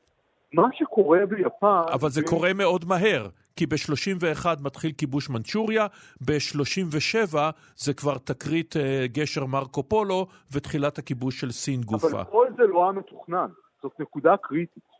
מה 0.52 0.68
שקורה 0.72 1.26
ביפן... 1.26 1.82
אבל 1.92 2.08
זה 2.08 2.22
קורה 2.22 2.52
מאוד 2.52 2.84
מהר, 2.84 3.28
כי 3.56 3.66
ב-31 3.66 4.46
מתחיל 4.62 4.92
כיבוש 4.98 5.30
מנצ'וריה, 5.30 5.86
ב-37 6.20 7.36
זה 7.76 7.94
כבר 7.94 8.18
תקרית 8.18 8.76
uh, 8.76 8.78
גשר 9.12 9.46
מרקו 9.46 9.82
פולו 9.82 10.26
ותחילת 10.52 10.98
הכיבוש 10.98 11.40
של 11.40 11.50
סין 11.50 11.80
גופה. 11.80 12.08
אבל 12.10 12.24
כל 12.24 12.46
זה 12.56 12.62
לא 12.62 12.82
היה 12.82 12.92
מתוכנן, 12.92 13.48
זאת 13.82 14.00
נקודה 14.00 14.36
קריטית. 14.36 14.92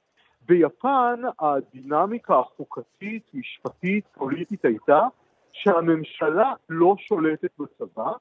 ביפן 0.49 1.21
הדינמיקה 1.41 2.39
החוקתית, 2.39 3.23
משפטית, 3.35 4.05
פוליטית 4.15 4.65
הייתה 4.65 5.01
שהממשלה 5.53 6.53
לא 6.69 6.95
שולטת 6.99 7.51
בצבא, 7.59 8.13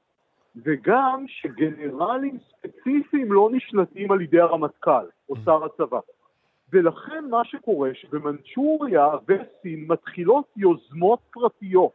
וגם 0.55 1.25
שגנרלים 1.27 2.37
ספציפיים 2.49 3.33
לא 3.33 3.49
נשלטים 3.51 4.11
על 4.11 4.21
ידי 4.21 4.39
הרמטכ"ל 4.39 5.05
או 5.29 5.35
שר 5.45 5.65
הצבא. 5.65 5.99
ולכן 6.73 7.25
מה 7.29 7.45
שקורה 7.45 7.89
שבמנצ'וריה 7.93 9.07
וסין 9.27 9.85
מתחילות 9.87 10.45
יוזמות 10.57 11.19
פרטיות 11.31 11.91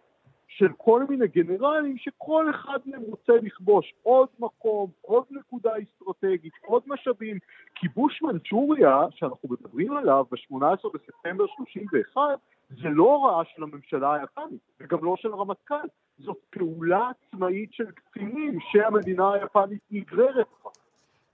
של 0.49 0.69
כל 0.77 1.05
מיני 1.09 1.29
גנרלים 1.29 1.99
שכל 1.99 2.51
אחד 2.51 2.79
מהם 2.87 3.03
רוצה 3.03 3.33
לכבוש 3.43 3.95
עוד 4.03 4.29
מקום, 4.39 4.91
עוד 5.03 5.25
נקודה 5.31 5.71
אסטרטגית, 5.83 6.53
עוד 6.65 6.83
משאבים. 6.87 7.39
כיבוש 7.75 8.23
מנצ'וריה, 8.23 9.01
שאנחנו 9.11 9.49
מדברים 9.49 9.97
עליו 9.97 10.25
ב-18 10.31 10.89
בספטמבר 10.95 11.47
31, 11.47 12.21
זה 12.69 12.89
לא 12.89 13.03
הוראה 13.03 13.45
של 13.45 13.63
הממשלה 13.63 14.15
היפנית, 14.15 14.61
וגם 14.81 15.05
לא 15.05 15.17
של 15.17 15.33
הרמטכ"ל, 15.33 15.89
זאת 16.19 16.39
פעולה 16.51 17.11
עצמאית 17.11 17.73
של 17.73 17.91
קצינים 17.91 18.59
שהמדינה 18.61 19.33
היפנית 19.33 19.81
נגררת 19.91 20.47
בה. 20.65 20.71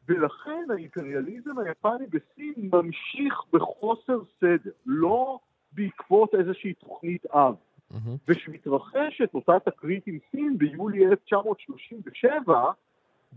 ולכן 0.08 0.41
האימפריאליזם 0.72 1.58
היפני 1.58 2.06
בסין 2.06 2.70
ממשיך 2.72 3.42
בחוסר 3.52 4.18
סדר, 4.40 4.70
לא 4.86 5.38
בעקבות 5.72 6.34
איזושהי 6.34 6.74
תוכנית 6.74 7.26
אב. 7.26 7.54
Mm-hmm. 7.54 7.96
וכשמתרחשת 8.28 9.34
אותה 9.34 9.52
תקרית 9.64 10.06
עם 10.06 10.18
סין 10.30 10.58
ביולי 10.58 11.06
1937, 11.06 12.72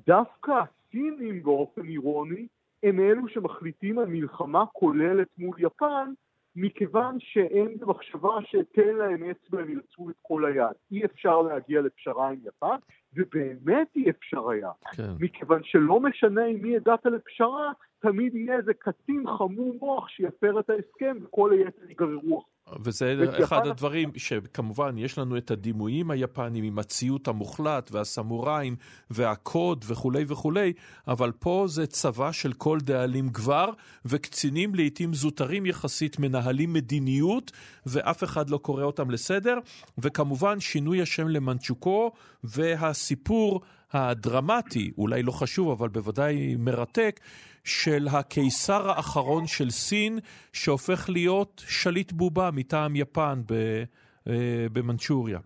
דווקא 0.07 0.51
הסינים 0.51 1.43
באופן 1.43 1.85
אירוני 1.85 2.47
הם 2.83 2.99
אלו 2.99 3.27
שמחליטים 3.27 3.99
על 3.99 4.05
מלחמה 4.05 4.65
כוללת 4.65 5.27
מול 5.37 5.55
יפן, 5.59 6.13
מכיוון 6.55 7.17
שאין 7.19 7.77
במחשבה 7.77 8.37
שאתן 8.45 8.95
להם 8.95 9.23
אצבע 9.23 9.61
הם 9.61 9.69
ירצו 9.69 10.09
את 10.09 10.15
כל 10.21 10.45
היד. 10.45 10.75
אי 10.91 11.05
אפשר 11.05 11.41
להגיע 11.41 11.81
לפשרה 11.81 12.29
עם 12.29 12.39
יפן, 12.43 12.75
ובאמת 13.15 13.88
אי 13.95 14.10
אפשר 14.10 14.49
היה. 14.49 14.71
כן. 14.95 15.12
מכיוון 15.19 15.63
שלא 15.63 15.99
משנה 15.99 16.45
עם 16.45 16.62
מי 16.62 16.75
הגעת 16.75 17.06
לפשרה, 17.06 17.71
תמיד 17.99 18.36
יהיה 18.36 18.58
איזה 18.58 18.73
קצין 18.73 19.23
חמור 19.38 19.75
מוח 19.80 20.10
שיפר 20.10 20.60
את 20.60 20.69
ההסכם 20.69 21.17
וכל 21.23 21.51
היתר 21.51 21.91
יגררו 21.91 22.45
וזה 22.80 23.15
אחד 23.43 23.67
הדברים 23.67 24.12
שכמובן 24.17 24.97
יש 24.97 25.17
לנו 25.17 25.38
את 25.38 25.51
הדימויים 25.51 26.12
היפנים 26.12 26.63
עם 26.63 26.80
הציות 26.80 27.28
המוחלט 27.28 27.91
והסמוראים 27.91 28.75
והקוד 29.10 29.86
וכולי 29.88 30.25
וכולי, 30.28 30.73
אבל 31.08 31.32
פה 31.32 31.65
זה 31.67 31.88
צבא 31.88 32.32
של 32.32 32.54
כל 32.54 32.80
דאלים 32.80 33.30
גבר, 33.30 33.69
וקצינים 34.06 34.75
לעיתים 34.75 35.13
זוטרים 35.13 35.65
יחסית 35.65 36.19
מנהלים 36.19 36.73
מדיניות, 36.73 37.51
ואף 37.86 38.23
אחד 38.23 38.49
לא 38.49 38.58
קורא 38.58 38.84
אותם 38.84 39.12
לסדר, 39.12 39.58
וכמובן 39.97 40.60
שינוי 40.60 41.01
השם 41.01 41.28
למנצ'וקו 41.28 42.12
והסיפור 42.43 43.62
הדרמטי, 43.93 44.91
אולי 44.97 45.23
לא 45.23 45.32
חשוב 45.32 45.69
אבל 45.71 45.89
בוודאי 45.89 46.56
מרתק, 46.56 47.19
של 47.65 48.08
הקיסר 48.12 48.89
האחרון 48.89 49.47
של 49.47 49.69
סין, 49.69 50.19
שהופך 50.54 51.10
להיות 51.10 51.62
שליט 51.67 52.12
בובה 52.12 52.49
מטעם 52.54 52.95
יפן 52.95 53.41
אה, 53.51 54.65
במנצ'וריה. 54.73 55.39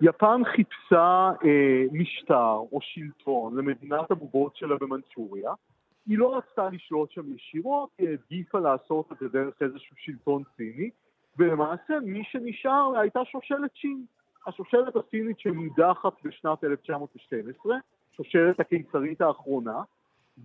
יפן 0.00 0.42
חיפשה 0.56 1.30
אה, 1.44 1.84
משטר 1.92 2.56
או 2.72 2.78
שלטון 2.80 3.56
למדינת 3.56 4.10
הבובות 4.10 4.56
שלה 4.56 4.76
במנצ'וריה. 4.80 5.50
היא 6.06 6.18
לא 6.18 6.36
רצתה 6.36 6.68
לשלוט 6.72 7.10
שם 7.10 7.34
ישירות, 7.34 7.90
היא 7.98 8.08
העדיפה 8.08 8.58
לעשות 8.58 9.12
את 9.12 9.16
זה 9.20 9.28
דרך 9.28 9.54
איזשהו 9.60 9.96
שלטון 9.98 10.42
סיני, 10.56 10.90
ולמעשה 11.38 11.94
מי 12.04 12.22
שנשאר 12.24 12.98
הייתה 12.98 13.20
שושלת 13.24 13.70
שין. 13.74 14.04
השושלת 14.46 14.96
הסינית 14.96 15.40
שמודחת 15.40 16.12
בשנת 16.24 16.64
1912, 16.64 17.76
שושלת 18.16 18.60
הקיסרית 18.60 19.20
האחרונה, 19.20 19.82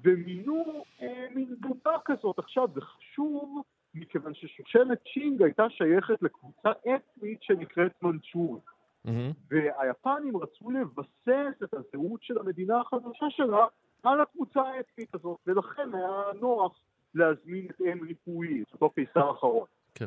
ומינו 0.04 0.84
אה, 1.02 1.26
מין 1.36 1.56
בובה 1.60 1.98
כזאת. 2.06 2.40
עכשיו, 2.40 2.68
זה 2.76 2.82
חשוב 2.82 3.62
מכיוון 3.94 4.34
ששושלת 4.34 5.00
צ'ינג 5.14 5.44
הייתה 5.44 5.70
שייכת 5.70 6.22
לקבוצה 6.22 6.70
אתנית 6.72 7.44
שנקראת 7.44 7.92
מנצ'וריה. 8.02 8.62
Mm-hmm. 9.08 9.10
והיפנים 9.52 10.38
רצו 10.38 10.72
לבסס 10.72 11.64
את 11.64 11.74
הזהות 11.74 12.24
של 12.24 12.38
המדינה 12.38 12.82
החדשה 12.82 13.26
שלה 13.30 13.66
על 14.04 14.22
הקבוצה 14.22 14.62
האתנית 14.62 15.16
הזאת, 15.16 15.38
ולכן 15.48 15.90
היה 15.94 16.40
נוח 16.42 16.80
להזמין 17.16 17.66
את 17.70 17.82
אם 17.82 18.08
ריפוי, 18.08 18.62
את 18.62 18.74
אותו 18.74 18.90
קיסר 18.90 19.28
האחרון. 19.28 19.66
כן. 19.96 20.06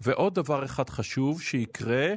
ועוד 0.00 0.34
דבר 0.34 0.64
אחד 0.64 0.88
חשוב 0.88 1.40
שיקרה, 1.40 2.14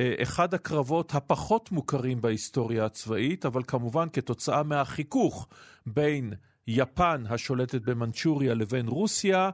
אחד 0.00 0.54
הקרבות 0.54 1.14
הפחות 1.14 1.72
מוכרים 1.72 2.20
בהיסטוריה 2.20 2.84
הצבאית, 2.84 3.46
אבל 3.46 3.62
כמובן 3.66 4.08
כתוצאה 4.12 4.62
מהחיכוך 4.62 5.48
בין 5.86 6.32
יפן 6.66 7.24
השולטת 7.28 7.82
במנצ'וריה 7.82 8.54
לבין 8.54 8.88
רוסיה, 8.88 9.50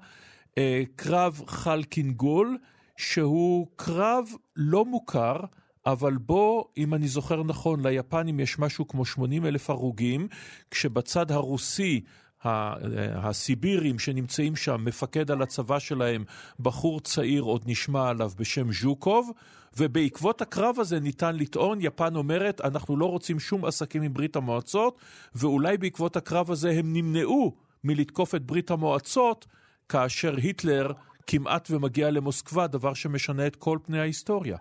אה, 0.59 0.83
קרב 0.97 1.43
חלקינגול, 1.47 2.59
שהוא 2.97 3.67
קרב 3.77 4.29
לא 4.57 4.85
מוכר, 4.85 5.37
אבל 5.87 6.17
בו, 6.17 6.73
אם 6.77 6.95
אני 6.95 7.09
זוכר 7.09 7.43
נכון, 7.43 7.87
ליפנים 7.87 8.41
יש 8.41 8.59
משהו 8.59 8.89
כמו 8.89 9.05
80 9.05 9.47
אלף 9.47 9.71
הרוגים, 9.71 10.29
כשבצד 10.71 11.31
הרוסי 11.31 12.01
הסיבירים 13.15 13.99
שנמצאים 13.99 14.57
שם, 14.57 14.85
מפקד 14.85 15.31
על 15.31 15.43
הצבא 15.43 15.79
שלהם, 15.79 16.25
בחור 16.61 17.01
צעיר, 17.01 17.43
עוד 17.43 17.65
נשמע 17.67 18.09
עליו 18.09 18.31
בשם 18.39 18.73
ז'וקוב, 18.73 19.31
ובעקבות 19.79 20.43
הקרב 20.43 20.77
הזה 20.79 21.01
ניתן 21.01 21.37
לטעון, 21.37 21.79
יפן 21.81 22.17
אומרת, 22.17 22.61
אנחנו 22.61 22.97
לא 22.97 23.07
רוצים 23.07 23.39
שום 23.39 23.65
עסקים 23.65 24.03
עם 24.03 24.13
ברית 24.13 24.37
המועצות, 24.37 24.99
ואולי 25.35 25.79
בעקבות 25.79 26.17
הקרב 26.17 26.51
הזה 26.51 26.71
הם 26.71 26.93
נמנעו 26.93 27.55
מלתקוף 27.85 28.35
את 28.35 28.43
ברית 28.43 28.71
המועצות, 28.71 29.47
כאשר 29.89 30.37
היטלר 30.37 30.93
כמעט 31.27 31.69
ומגיע 31.71 32.11
למוסקבה, 32.11 32.67
דבר 32.67 32.95
שמשנה 32.95 33.47
את 33.47 33.57
כל 33.57 33.79
פני 33.83 34.01
ההיסטוריה. 34.01 34.57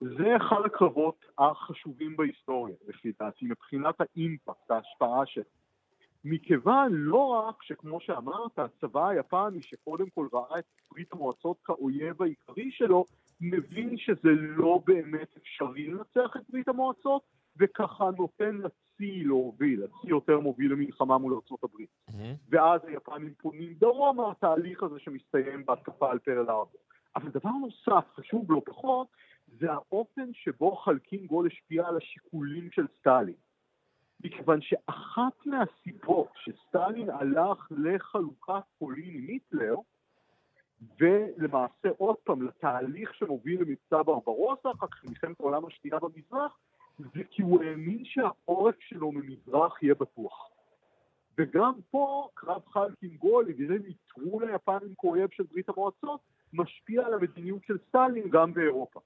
זה 0.00 0.36
אחד 0.36 0.56
הקרבות 0.66 1.24
החשובים 1.38 2.16
בהיסטוריה, 2.16 2.74
לפי 2.88 3.12
דעתי, 3.20 3.44
מבחינת 3.44 3.94
האימפקט, 4.00 4.70
ההשפעה 4.70 5.22
שלו. 5.26 5.59
מכיוון 6.24 6.92
לא 6.92 7.26
רק 7.28 7.62
שכמו 7.62 8.00
שאמרת, 8.00 8.58
הצבא 8.58 9.08
היפני 9.08 9.62
שקודם 9.62 10.10
כל 10.10 10.28
ראה 10.32 10.58
את 10.58 10.64
ברית 10.90 11.12
המועצות 11.12 11.56
כאויב 11.64 12.22
העיקרי 12.22 12.70
שלו, 12.70 13.04
מבין 13.40 13.96
שזה 13.96 14.30
לא 14.30 14.80
באמת 14.86 15.36
אפשרי 15.36 15.86
לנצח 15.86 16.36
את 16.36 16.42
ברית 16.50 16.68
המועצות, 16.68 17.22
וככה 17.56 18.04
נותן 18.18 18.56
לצי 18.56 19.24
להוביל, 19.24 19.82
הצי 19.84 20.08
יותר 20.08 20.40
מוביל 20.40 20.72
למלחמה 20.72 21.18
מול 21.18 21.32
ארה"ב. 21.32 21.66
Mm-hmm. 21.66 22.14
ואז 22.48 22.80
היפנים 22.84 23.34
פונים 23.34 23.74
דרומה, 23.74 24.30
התהליך 24.30 24.82
הזה 24.82 24.98
שמסתיים 24.98 25.66
בהתקפה 25.66 26.10
על 26.10 26.18
פרל 26.18 26.50
ארבו. 26.50 26.78
אבל 27.16 27.30
דבר 27.30 27.50
נוסף, 27.50 28.08
חשוב 28.14 28.52
לא 28.52 28.62
פחות, 28.66 29.06
זה 29.58 29.72
האופן 29.72 30.32
שבו 30.32 30.76
חלקין 30.76 31.26
גול 31.26 31.46
השפיע 31.46 31.86
על 31.86 31.96
השיקולים 31.96 32.70
של 32.70 32.86
סטלין. 32.98 33.34
מכיוון 34.24 34.60
שאחת 34.60 35.46
מהסיבות 35.46 36.28
שסטלין 36.36 37.10
הלך 37.10 37.68
לחלוקת 37.70 38.62
פולין 38.78 39.14
עם 39.14 39.26
היטלר, 39.28 39.74
ולמעשה 41.00 41.88
עוד 41.98 42.16
פעם 42.24 42.42
לתהליך 42.42 43.14
שמוביל 43.14 43.60
למבצע 43.60 44.02
ברברוסה, 44.02 44.70
אחר 44.70 44.86
כך 44.86 45.04
מלחמת 45.04 45.40
העולם 45.40 45.66
השנייה 45.66 45.98
במזרח, 45.98 46.58
זה 46.98 47.22
כי 47.30 47.42
הוא 47.42 47.62
האמין 47.62 48.04
שהעורף 48.04 48.74
שלו 48.80 49.12
ממזרח 49.12 49.82
יהיה 49.82 49.94
בטוח. 49.94 50.50
וגם 51.38 51.72
פה 51.90 52.28
קרב 52.34 52.62
חלקין 52.66 53.16
גול, 53.16 53.48
ידי 53.48 53.74
נטרול 53.88 54.48
היפנים 54.48 54.94
כאויב 54.98 55.30
של 55.32 55.42
ברית 55.42 55.68
המועצות, 55.68 56.20
משפיע 56.52 57.06
על 57.06 57.14
המדיניות 57.14 57.62
של 57.64 57.78
סטלין 57.88 58.30
גם 58.30 58.54
באירופה. 58.54 59.00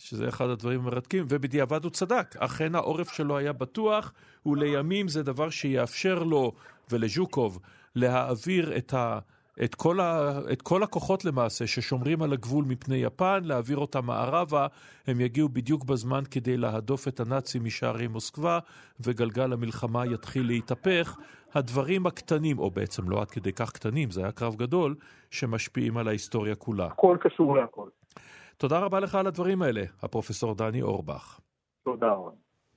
שזה 0.00 0.28
אחד 0.28 0.48
הדברים 0.48 0.80
המרתקים, 0.80 1.24
ובדיעבד 1.28 1.84
הוא 1.84 1.90
צדק. 1.90 2.36
אכן 2.38 2.74
העורף 2.74 3.12
שלו 3.12 3.38
היה 3.38 3.52
בטוח, 3.52 4.12
ולימים 4.46 5.08
זה 5.08 5.22
דבר 5.22 5.50
שיאפשר 5.50 6.22
לו 6.22 6.52
ולז'וקוב 6.90 7.58
להעביר 7.94 8.76
את, 8.76 8.94
ה, 8.94 9.18
את, 9.64 9.74
כל 9.74 10.00
ה, 10.00 10.40
את 10.52 10.62
כל 10.62 10.82
הכוחות 10.82 11.24
למעשה 11.24 11.66
ששומרים 11.66 12.22
על 12.22 12.32
הגבול 12.32 12.64
מפני 12.64 12.96
יפן, 12.96 13.40
להעביר 13.44 13.78
אותם 13.78 14.06
מערבה. 14.06 14.66
הם 15.06 15.20
יגיעו 15.20 15.48
בדיוק 15.48 15.84
בזמן 15.84 16.22
כדי 16.30 16.56
להדוף 16.56 17.08
את 17.08 17.20
הנאצים 17.20 17.64
משערי 17.64 18.08
מוסקבה, 18.08 18.58
וגלגל 19.00 19.52
המלחמה 19.52 20.06
יתחיל 20.06 20.46
להתהפך. 20.46 21.16
הדברים 21.54 22.06
הקטנים, 22.06 22.58
או 22.58 22.70
בעצם 22.70 23.10
לא 23.10 23.20
עד 23.20 23.30
כדי 23.30 23.52
כך 23.52 23.72
קטנים, 23.72 24.10
זה 24.10 24.22
היה 24.22 24.32
קרב 24.32 24.54
גדול, 24.54 24.94
שמשפיעים 25.30 25.96
על 25.96 26.08
ההיסטוריה 26.08 26.54
כולה. 26.54 26.86
הכל 26.86 27.16
קשור 27.20 27.56
להכל. 27.56 27.88
תודה 28.60 28.78
רבה 28.78 29.00
לך 29.00 29.14
על 29.14 29.26
הדברים 29.26 29.62
האלה, 29.62 29.82
הפרופסור 30.02 30.54
דני 30.54 30.82
אורבך. 30.82 31.40
תודה 31.84 32.12
רבה. 32.12 32.30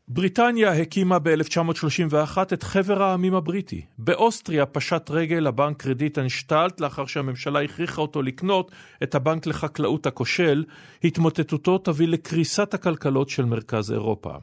בריטניה 0.07 0.71
הקימה 0.71 1.19
ב-1931 1.19 2.37
את 2.53 2.63
חבר 2.63 3.03
העמים 3.03 3.35
הבריטי. 3.35 3.85
באוסטריה 3.97 4.65
פשט 4.65 5.11
רגל 5.11 5.47
הבנק 5.47 5.81
קרדיט 5.81 6.17
אנשטלט 6.17 6.79
לאחר 6.79 7.05
שהממשלה 7.05 7.61
הכריחה 7.61 8.01
אותו 8.01 8.21
לקנות 8.21 8.71
את 9.03 9.15
הבנק 9.15 9.45
לחקלאות 9.45 10.05
הכושל, 10.05 10.63
התמוטטותו 11.03 11.77
תביא 11.77 12.07
לקריסת 12.07 12.73
הכלכלות 12.73 13.29
של 13.29 13.45
מרכז 13.45 13.91
אירופה. 13.91 14.33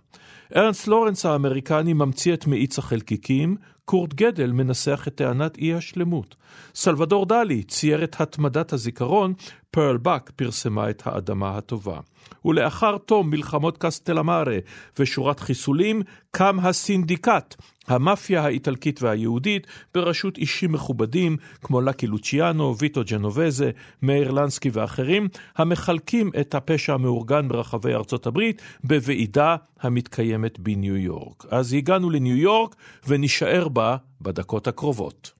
ארנסט 0.57 0.87
לורנס 0.87 1.27
האמריקני 1.27 1.93
ממציא 1.93 2.35
את 2.35 2.47
מאיץ 2.47 2.79
החלקיקים, 2.79 3.57
קורט 3.85 4.15
גדל 4.15 4.53
מנסח 4.53 5.05
את 5.09 5.15
טענת 5.15 5.59
אי 5.59 5.75
השלמות. 5.75 6.37
סלבדור 6.75 7.27
דלי 7.27 7.63
צייר 7.63 8.05
את 8.05 8.21
התמדת 8.21 8.73
הזיכרון, 8.73 9.35
פרל 9.71 9.97
בק 9.97 10.31
פרסמה 10.37 10.91
את 10.91 11.03
האדמה 11.07 11.57
הטובה. 11.59 12.01
ולאחר 12.45 12.99
תום 12.99 13.31
מלחמות 13.31 13.79
קסטלמארה 13.79 14.59
ושורת 14.99 15.41
חיסולים, 15.41 16.03
קם 16.31 16.59
הסינדיקט, 16.61 17.55
המאפיה 17.87 18.45
האיטלקית 18.45 19.03
והיהודית, 19.03 19.67
בראשות 19.95 20.39
אישים 20.39 20.73
מכובדים 20.73 21.37
כמו 21.63 21.81
לקי 21.81 22.07
לוציאנו, 22.07 22.77
ויטו 22.79 23.01
ג'נובזה, 23.11 23.71
מאיר 24.03 24.31
לנסקי 24.31 24.71
ואחרים, 24.73 25.29
המחלקים 25.57 26.31
את 26.41 26.55
הפשע 26.55 26.95
המאורגן 26.95 27.49
ברחבי 27.49 27.95
ארצות 27.95 28.27
הברית 28.27 28.63
בוועידה 28.85 29.57
המתקיימת 29.81 30.59
בניו 30.59 30.97
יורק. 30.97 31.47
אז 31.51 31.73
הגענו 31.73 32.11
לניו 32.11 32.37
יורק 32.37 32.77
ונישאר 33.07 33.69
בה 33.69 33.97
בדקות 34.21 34.69
הקרובות. 34.69 35.40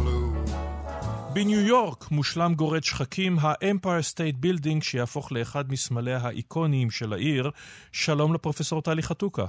בניו 1.33 1.59
יורק 1.59 2.11
מושלם 2.11 2.53
גורד 2.55 2.83
שחקים 2.83 3.39
ה-Empire 3.39 4.13
State 4.13 4.45
Building 4.45 4.81
שיהפוך 4.83 5.31
לאחד 5.31 5.71
מסמליה 5.71 6.17
האיקוניים 6.17 6.91
של 6.91 7.13
העיר. 7.13 7.51
שלום 7.91 8.33
לפרופסור 8.33 8.81
טלי 8.81 9.03
חתוקה. 9.03 9.45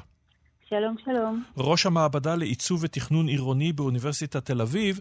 שלום, 0.68 0.96
שלום. 1.04 1.42
ראש 1.56 1.86
המעבדה 1.86 2.34
לעיצוב 2.34 2.80
ותכנון 2.82 3.28
עירוני 3.28 3.72
באוניברסיטת 3.72 4.46
תל 4.46 4.60
אביב. 4.60 5.00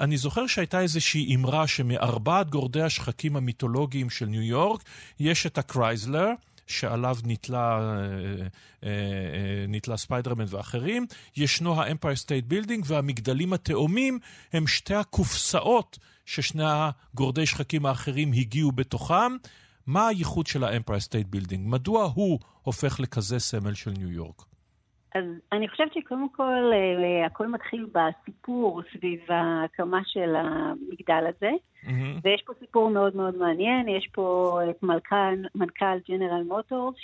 אני 0.00 0.16
זוכר 0.16 0.46
שהייתה 0.46 0.80
איזושהי 0.80 1.36
אמרה 1.36 1.66
שמארבעת 1.66 2.50
גורדי 2.50 2.82
השחקים 2.82 3.36
המיתולוגיים 3.36 4.10
של 4.10 4.26
ניו 4.26 4.42
יורק, 4.42 4.82
יש 5.20 5.46
את 5.46 5.58
הקרייזלר, 5.58 6.30
שעליו 6.66 7.16
נתלה, 7.24 7.78
אה, 7.78 7.86
אה, 8.84 8.88
אה, 8.88 9.64
נתלה 9.68 9.96
ספיידרמן 9.96 10.44
ואחרים, 10.48 11.06
ישנו 11.36 11.82
האמפייר 11.82 12.16
סטייט 12.16 12.44
בילדינג, 12.44 12.84
והמגדלים 12.86 13.52
התאומים 13.52 14.18
הם 14.52 14.66
שתי 14.66 14.94
הקופסאות 14.94 15.98
ששני 16.32 16.62
הגורדי 16.66 17.46
שחקים 17.46 17.86
האחרים 17.86 18.28
הגיעו 18.32 18.72
בתוכם. 18.72 19.32
מה 19.86 20.08
הייחוד 20.08 20.46
של 20.46 20.64
האמפייר 20.64 21.00
סטייט 21.00 21.26
בילדינג? 21.26 21.68
מדוע 21.68 22.04
הוא 22.14 22.38
הופך 22.62 23.00
לכזה 23.00 23.38
סמל 23.38 23.74
של 23.74 23.90
ניו 23.90 24.10
יורק? 24.10 24.42
אז 25.14 25.24
אני 25.52 25.68
חושבת 25.68 25.94
שקודם 25.94 26.28
כל 26.28 26.70
אה, 26.72 27.26
הכל 27.26 27.46
מתחיל 27.46 27.86
בסיפור 27.92 28.80
סביב 28.92 29.20
ההקמה 29.28 30.00
של 30.04 30.34
המגדל 30.36 31.24
הזה. 31.28 31.50
Mm-hmm. 31.84 32.20
ויש 32.24 32.42
פה 32.46 32.52
סיפור 32.60 32.90
מאוד 32.90 33.16
מאוד 33.16 33.36
מעניין, 33.36 33.88
יש 33.88 34.08
פה 34.12 34.58
את 34.70 34.82
מנכ"ל, 34.82 35.34
מנכ"ל 35.54 35.98
ג'נרל 36.08 36.42
מוטורס, 36.42 36.96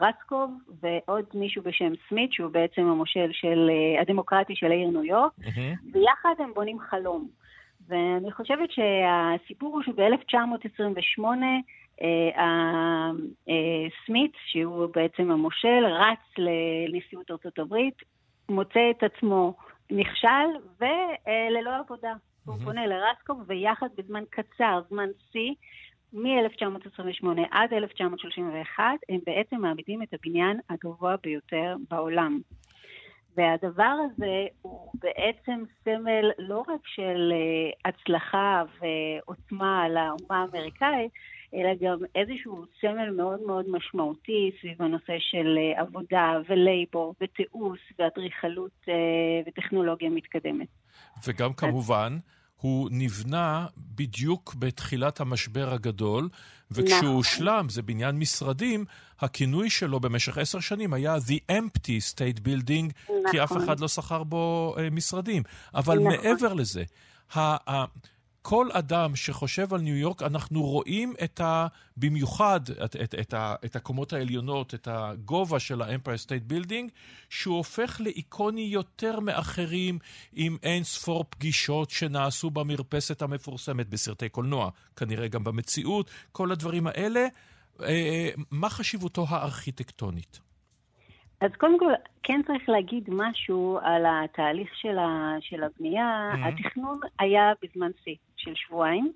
רסקוב 0.00 0.50
ועוד 0.80 1.24
מישהו 1.34 1.62
בשם 1.62 1.92
סמית, 2.08 2.32
שהוא 2.32 2.50
בעצם 2.50 2.82
המושל 2.82 3.28
של, 3.32 3.70
אה, 3.70 4.02
הדמוקרטי 4.02 4.56
של 4.56 4.70
העיר 4.70 4.90
ניו 4.90 5.04
יורק, 5.04 5.32
mm-hmm. 5.40 5.92
ויחד 5.92 6.34
הם 6.38 6.50
בונים 6.54 6.78
חלום. 6.80 7.28
ואני 7.88 8.32
חושבת 8.32 8.68
שהסיפור 8.70 9.74
הוא 9.74 9.82
שב-1928 9.82 11.24
אה, 12.02 13.10
סמית, 14.06 14.32
שהוא 14.46 14.86
בעצם 14.94 15.30
המושל, 15.30 15.84
רץ 15.86 16.38
לנשיאות 16.38 17.30
ארצות 17.30 17.58
הברית, 17.58 17.94
מוצא 18.48 18.90
את 18.90 19.02
עצמו 19.02 19.54
נכשל 19.90 20.48
וללא 20.80 21.76
עבודה. 21.78 22.12
הוא 22.44 22.54
פונה 22.64 22.86
לרסקוב, 22.86 23.42
ויחד 23.46 23.88
בזמן 23.98 24.24
קצר, 24.30 24.80
זמן 24.88 25.08
שיא, 25.32 25.54
מ-1928 26.12 27.26
עד 27.50 27.72
1931, 27.72 28.84
הם 29.08 29.20
בעצם 29.26 29.56
מעמידים 29.56 30.02
את 30.02 30.14
הבניין 30.14 30.60
הגבוה 30.70 31.16
ביותר 31.22 31.76
בעולם. 31.90 32.40
והדבר 33.36 33.92
הזה 34.04 34.46
הוא 34.62 34.92
בעצם 34.94 35.62
סמל 35.84 36.30
לא 36.38 36.58
רק 36.58 36.80
של 36.86 37.32
אה, 37.32 37.90
הצלחה 37.90 38.62
ועוצמה 38.80 39.82
על 39.82 39.96
האומה 39.96 40.40
האמריקאית, 40.42 41.12
אלא 41.54 41.70
גם 41.80 41.98
איזשהו 42.14 42.64
סמל 42.80 43.10
מאוד 43.10 43.40
מאוד 43.46 43.64
משמעותי 43.68 44.50
סביב 44.60 44.82
הנושא 44.82 45.16
של 45.18 45.58
אה, 45.58 45.80
עבודה 45.80 46.38
ולייבור 46.48 47.14
ותיעוש 47.20 47.80
ואדריכלות 47.98 48.84
אה, 48.88 48.94
וטכנולוגיה 49.46 50.10
מתקדמת. 50.10 50.68
וגם 51.26 51.52
כמובן... 51.52 52.16
הוא 52.62 52.88
נבנה 52.92 53.66
בדיוק 53.76 54.54
בתחילת 54.58 55.20
המשבר 55.20 55.72
הגדול, 55.72 56.28
וכשהוא 56.70 56.98
נכון. 56.98 57.08
הושלם, 57.08 57.66
זה 57.68 57.82
בניין 57.82 58.18
משרדים, 58.18 58.84
הכינוי 59.20 59.70
שלו 59.70 60.00
במשך 60.00 60.38
עשר 60.38 60.60
שנים 60.60 60.92
היה 60.92 61.16
The 61.16 61.52
Empty 61.52 62.14
State 62.14 62.40
Building, 62.40 62.92
נכון. 63.04 63.22
כי 63.30 63.42
אף 63.42 63.52
אחד 63.56 63.80
לא 63.80 63.88
שכר 63.88 64.24
בו 64.24 64.74
אה, 64.78 64.90
משרדים. 64.90 65.42
אבל 65.74 65.98
נכון. 65.98 66.12
מעבר 66.12 66.54
לזה, 66.54 66.84
כל 68.42 68.68
אדם 68.72 69.16
שחושב 69.16 69.74
על 69.74 69.80
ניו 69.80 69.96
יורק, 69.96 70.22
אנחנו 70.22 70.62
רואים 70.62 71.14
את 71.24 71.40
ה... 71.40 71.66
במיוחד 71.96 72.60
את, 72.84 72.96
את, 72.96 73.14
את, 73.20 73.34
ה, 73.34 73.54
את 73.64 73.76
הקומות 73.76 74.12
העליונות, 74.12 74.74
את 74.74 74.88
הגובה 74.90 75.60
של 75.60 75.82
ה-Empire 75.82 76.26
State 76.26 76.52
Building, 76.52 76.90
שהוא 77.30 77.56
הופך 77.56 78.00
לאיקוני 78.00 78.60
יותר 78.60 79.20
מאחרים 79.20 79.98
עם 80.32 80.56
אין 80.62 80.84
ספור 80.84 81.24
פגישות 81.30 81.90
שנעשו 81.90 82.50
במרפסת 82.50 83.22
המפורסמת 83.22 83.88
בסרטי 83.88 84.28
קולנוע, 84.28 84.70
כנראה 84.96 85.28
גם 85.28 85.44
במציאות, 85.44 86.10
כל 86.32 86.52
הדברים 86.52 86.86
האלה. 86.86 87.26
אה, 87.82 88.28
מה 88.50 88.70
חשיבותו 88.70 89.24
הארכיטקטונית? 89.28 90.40
אז 91.40 91.50
קודם 91.58 91.78
כל, 91.78 91.92
כן 92.22 92.40
צריך 92.46 92.68
להגיד 92.68 93.04
משהו 93.08 93.78
על 93.82 94.02
התהליך 94.06 94.70
של, 94.74 94.98
ה, 94.98 95.36
של 95.40 95.62
הבנייה. 95.62 96.30
Mm-hmm. 96.34 96.48
התכנון 96.48 97.00
היה 97.18 97.52
בזמן 97.62 97.90
שיא 98.04 98.14
של 98.44 98.54
שבועיים. 98.54 99.12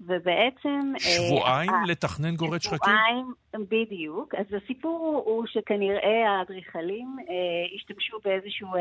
ובעצם... 0.00 0.92
אה, 0.94 1.00
שבועיים 1.00 1.70
uh, 1.70 1.88
לתכנן 1.88 2.36
גורד 2.36 2.60
שחקים? 2.60 2.78
שבועיים, 2.78 3.34
בדיוק. 3.68 4.34
אז 4.34 4.46
הסיפור 4.64 5.22
הוא 5.26 5.46
שכנראה 5.46 6.30
האדריכלים 6.30 7.16
uh, 7.18 7.74
השתמשו 7.76 8.16
באיזשהו 8.24 8.68
uh, 8.68 8.78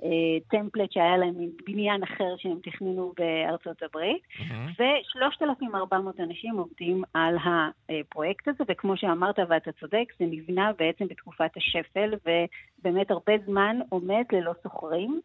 uh, 0.00 0.04
טמפלט 0.50 0.92
שהיה 0.92 1.16
להם 1.16 1.34
בניין 1.66 2.02
אחר 2.02 2.36
שהם 2.38 2.58
תכננו 2.62 3.12
בארצות 3.16 3.82
הברית, 3.82 4.22
mm-hmm. 4.22 4.82
ו-3,400 4.82 6.22
אנשים 6.22 6.56
עובדים 6.56 7.02
על 7.14 7.36
הפרויקט 7.44 8.48
הזה, 8.48 8.64
וכמו 8.68 8.96
שאמרת 8.96 9.38
ואתה 9.48 9.72
צודק, 9.72 10.04
זה 10.18 10.24
נבנה 10.24 10.72
בעצם 10.78 11.08
בתקופת 11.08 11.50
השפל, 11.56 12.14
ובאמת 12.14 13.10
הרבה 13.10 13.32
זמן 13.46 13.76
עומד 13.88 14.24
ללא 14.32 14.52
סוחרים. 14.62 15.20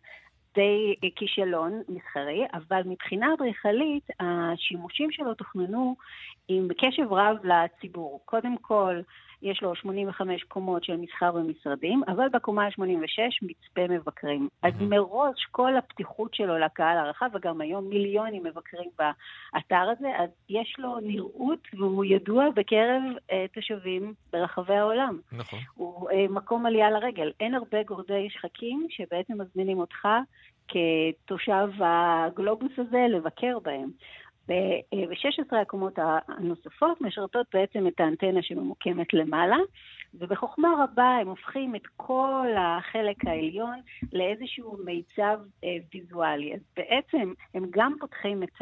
די 0.56 0.96
כישלון 1.16 1.82
מסחרי, 1.90 2.46
אבל 2.54 2.82
מבחינה 2.86 3.34
אדריכלית, 3.34 4.08
השימושים 4.20 5.12
שלו 5.12 5.34
תוכננו 5.34 5.96
עם 6.48 6.68
קשב 6.78 7.14
רב 7.14 7.38
לציבור. 7.44 8.22
קודם 8.26 8.58
כל, 8.58 9.02
יש 9.42 9.62
לו 9.64 9.76
85 9.76 10.44
קומות 10.44 10.84
של 10.84 10.98
מסחר 10.98 11.32
ומשרדים, 11.36 12.02
אבל 12.08 12.30
בקומה 12.34 12.66
ה-86 12.66 13.20
מצפה 13.42 13.94
מבקרים. 13.94 14.48
Mm-hmm. 14.52 14.68
אז 14.68 14.74
מראש 14.82 15.46
כל 15.52 15.78
הפתיחות 15.78 16.34
שלו 16.34 16.58
לקהל 16.58 16.98
הרחב, 16.98 17.30
וגם 17.34 17.62
היום 17.62 17.90
מיליונים 17.90 18.44
מבקרים 18.44 18.90
באתר 18.98 19.90
הזה, 19.98 20.08
אז 20.18 20.30
יש 20.50 20.76
לו 20.80 21.00
נראות 21.00 21.68
והוא 21.74 22.06
ידוע 22.06 22.46
בקרב 22.56 23.02
אה, 23.32 23.46
תושבים 23.54 24.14
ברחבי 24.32 24.76
העולם. 24.76 25.20
נכון. 25.32 25.60
הוא 25.76 26.10
אה, 26.12 26.26
מקום 26.30 26.66
עלייה 26.66 26.92
לרגל. 26.92 27.32
אין 27.40 27.56
הרבה 27.56 27.84
גורדי 27.84 28.28
שחקים 28.30 28.88
שבעצם 28.90 29.42
מזמינים 29.42 29.80
אותך 29.80 30.08
כתושב 30.68 31.70
הגלובוס 31.80 32.72
הזה 32.78 33.06
לבקר 33.10 33.60
בהם. 33.60 33.90
ו-16 34.50 35.56
הקומות 35.62 35.94
הנוספות 36.28 37.02
משרתות 37.02 37.48
בעצם 37.54 37.88
את 37.88 38.00
האנטנה 38.00 38.42
שממוקמת 38.42 39.14
למעלה, 39.14 39.58
ובחוכמה 40.14 40.70
רבה 40.84 41.18
הם 41.22 41.28
הופכים 41.28 41.76
את 41.76 41.88
כל 41.98 42.48
החלק 42.58 43.26
העליון 43.26 43.80
לאיזשהו 44.14 44.78
מיצב 44.86 45.40
אה, 45.64 45.78
ויזואלי. 45.94 46.54
אז 46.54 46.60
בעצם 46.78 47.34
הם 47.54 47.66
גם 47.70 47.96
פותחים 48.00 48.44
את 48.44 48.62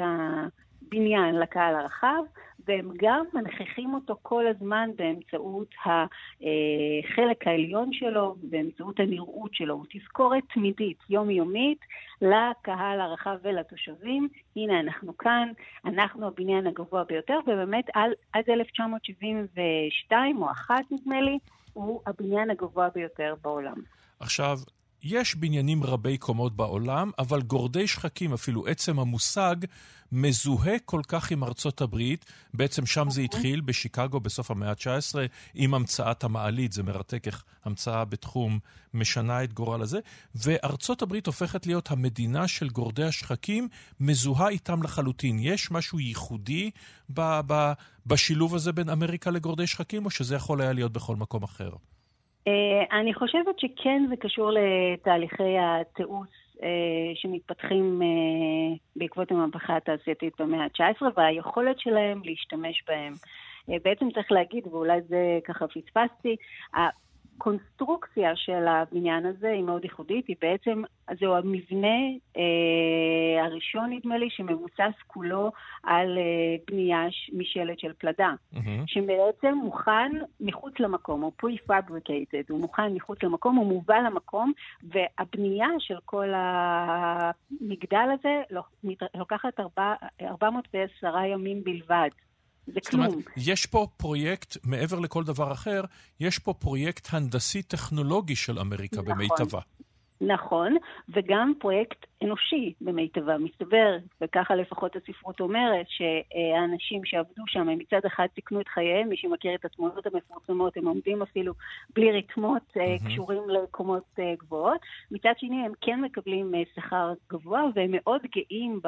הבניין 0.82 1.36
לקהל 1.36 1.76
הרחב, 1.76 2.24
והם 2.68 2.92
גם 2.98 3.26
מנכיחים 3.34 3.94
אותו 3.94 4.16
כל 4.22 4.48
הזמן 4.48 4.90
באמצעות 4.96 5.76
החלק 5.82 7.48
העליון 7.48 7.94
שלו, 7.94 8.36
באמצעות 8.44 9.00
הנראות 9.00 9.54
שלו. 9.54 9.74
הוא 9.74 9.86
תזכורת 9.90 10.44
תמידית, 10.54 10.98
יומיומית, 11.10 11.80
לקהל 12.22 13.02
הרחב 13.02 13.38
ולתושבים. 13.42 14.28
הנה, 14.56 14.80
אנחנו 14.80 15.18
כאן, 15.18 15.52
אנחנו 15.86 16.28
הבניין 16.28 16.68
הגבוה 16.68 17.04
ביותר, 17.04 17.40
ובאמת 17.48 17.86
על, 17.94 18.12
עד 18.34 18.50
1972 18.50 20.42
או 20.42 20.52
אחת 20.52 20.84
נדמה 20.92 21.22
לי, 21.22 21.38
הוא 21.74 22.02
הבניין 22.06 22.50
הגבוה 22.50 22.90
ביותר 22.96 23.36
בעולם. 23.42 23.76
עכשיו, 24.20 24.58
יש 25.10 25.36
בניינים 25.36 25.84
רבי 25.84 26.17
קומות 26.17 26.56
בעולם, 26.56 27.12
אבל 27.20 27.41
גורדי 27.41 27.88
שחקים, 27.88 28.34
אפילו 28.34 28.67
עצם 28.67 29.00
המושג, 29.00 29.56
מזוהה 30.12 30.80
כל 30.86 31.02
כך 31.08 31.32
עם 31.32 31.43
ארצות 31.43 31.82
הברית. 31.82 32.26
בעצם 32.54 32.86
שם 32.86 33.10
זה. 33.10 33.22
התחיל, 33.22 33.62
בשיקגו 33.62 34.20
בסוף 34.20 34.52
המאה 34.52 34.70
ה-19, 34.70 35.15
עם 35.54 35.74
המצאת 35.74 36.24
המעלית. 36.24 36.72
זה 36.72 36.84
מרתק 36.84 37.28
איך 37.28 37.43
המצאה 37.65 38.06
בתחום 38.06 38.60
משנה 38.93 39.43
את 39.43 39.54
גורל 39.54 39.82
הזה. 39.82 40.00
וארצות 40.36 41.02
הברית 41.02 41.28
הופכת 41.28 41.65
להיות 41.65 41.91
המדינה 41.91 42.48
של 42.48 42.70
גורדי 42.70 43.04
השחקים, 43.04 43.67
מזוהה 44.00 44.50
איתם 44.50 44.84
לחלוטין. 44.84 45.39
יש 45.39 45.72
משהו 45.72 46.00
ייחודי 46.00 46.72
ב- 47.10 47.41
ב- 47.48 47.74
בשילוב 48.06 48.56
הזה 48.56 48.72
בין 48.72 48.89
אמריקה 48.89 49.32
לגורדי 49.32 49.67
שחקים, 49.67 50.06
או 50.06 50.10
שזה 50.10 50.36
יכול 50.36 50.62
היה 50.62 50.74
להיות 50.74 50.93
בכל 50.93 51.15
מקום 51.15 51.43
אחר? 51.43 51.70
אה, 52.47 52.99
אני 52.99 53.13
חושבת 53.13 53.60
שכן 53.60 54.05
זה 54.10 54.15
קשור 54.15 54.51
לתהליכי 54.51 55.57
התיעוש 55.60 56.27
אה, 56.63 57.12
שמתפתחים 57.15 58.01
אה, 58.01 58.77
בעקבות 58.95 59.31
המהפכה 59.31 59.77
התעשייתית 59.77 60.33
במאה 60.41 60.63
ה-19 60.63 61.01
והיכולת 61.17 61.79
שלהם 61.79 62.21
להשתמש 62.23 62.83
בהם. 62.88 63.13
בעצם 63.83 64.12
צריך 64.12 64.31
להגיד, 64.31 64.67
ואולי 64.67 65.01
זה 65.01 65.39
ככה 65.45 65.65
פספסתי, 65.67 66.36
הקונסטרוקציה 67.38 68.36
של 68.36 68.67
הבניין 68.67 69.26
הזה 69.26 69.50
היא 69.50 69.63
מאוד 69.63 69.84
ייחודית, 69.84 70.28
היא 70.28 70.36
בעצם, 70.41 70.82
זהו 71.19 71.36
המבנה 71.36 71.97
אה, 72.38 73.45
הראשון 73.45 73.93
נדמה 73.93 74.17
לי, 74.17 74.30
שמבוסס 74.30 75.02
כולו 75.08 75.52
על 75.84 76.17
אה, 76.17 76.56
בנייה 76.67 77.06
משלט 77.34 77.80
של 77.80 77.93
פלדה, 77.93 78.34
mm-hmm. 78.54 78.60
שבעצם 78.88 79.54
מוכן 79.63 80.12
מחוץ 80.41 80.73
למקום, 80.80 81.21
הוא 81.21 81.32
pre-fabricated, 81.43 82.45
הוא 82.50 82.60
מוכן 82.60 82.93
מחוץ 82.93 83.23
למקום, 83.23 83.56
הוא 83.56 83.65
מובא 83.65 83.97
למקום, 83.97 84.52
והבנייה 84.84 85.69
של 85.80 85.97
כל 86.06 86.28
המגדל 86.36 88.10
הזה 88.13 88.41
לוקחת 89.15 89.60
410 90.21 91.26
ימים 91.26 91.63
בלבד. 91.63 92.10
זה 92.67 92.80
כלום. 92.82 93.06
זאת 93.06 93.13
אומרת, 93.13 93.25
יש 93.38 93.65
פה 93.65 93.88
פרויקט, 93.97 94.58
מעבר 94.63 94.99
לכל 94.99 95.23
דבר 95.23 95.51
אחר, 95.51 95.82
יש 96.19 96.39
פה 96.39 96.53
פרויקט 96.53 97.08
הנדסי-טכנולוגי 97.12 98.36
של 98.36 98.60
אמריקה 98.60 99.01
נכון. 99.01 99.13
במיטבה. 99.13 99.60
נכון, 100.21 100.75
וגם 101.10 101.53
פרויקט 101.60 102.06
אנושי 102.23 102.73
במיטבה. 102.82 103.38
מסתבר, 103.38 103.97
וככה 104.21 104.56
לפחות 104.56 104.95
הספרות 104.95 105.39
אומרת, 105.39 105.86
שהאנשים 105.89 107.06
שעבדו 107.06 107.43
שם, 107.47 107.69
הם 107.69 107.77
מצד 107.77 107.99
אחד 108.08 108.27
סיכנו 108.36 108.62
את 108.62 108.67
חייהם, 108.67 109.10
מי 109.10 109.17
שמכיר 109.17 109.56
את 109.56 109.65
התמונות 109.65 110.06
המפורסמות, 110.06 110.77
הם 110.77 110.88
עומדים 110.88 111.21
אפילו 111.21 111.53
בלי 111.95 112.12
רתמות 112.12 112.62
mm-hmm. 112.69 113.08
קשורים 113.08 113.49
לקומות 113.49 114.03
אה, 114.19 114.34
גבוהות. 114.39 114.80
מצד 115.12 115.34
שני, 115.38 115.65
הם 115.65 115.71
כן 115.82 116.01
מקבלים 116.01 116.56
אה, 116.56 116.62
שכר 116.75 117.13
גבוה, 117.30 117.63
והם 117.75 117.89
מאוד 117.93 118.21
גאים 118.36 118.80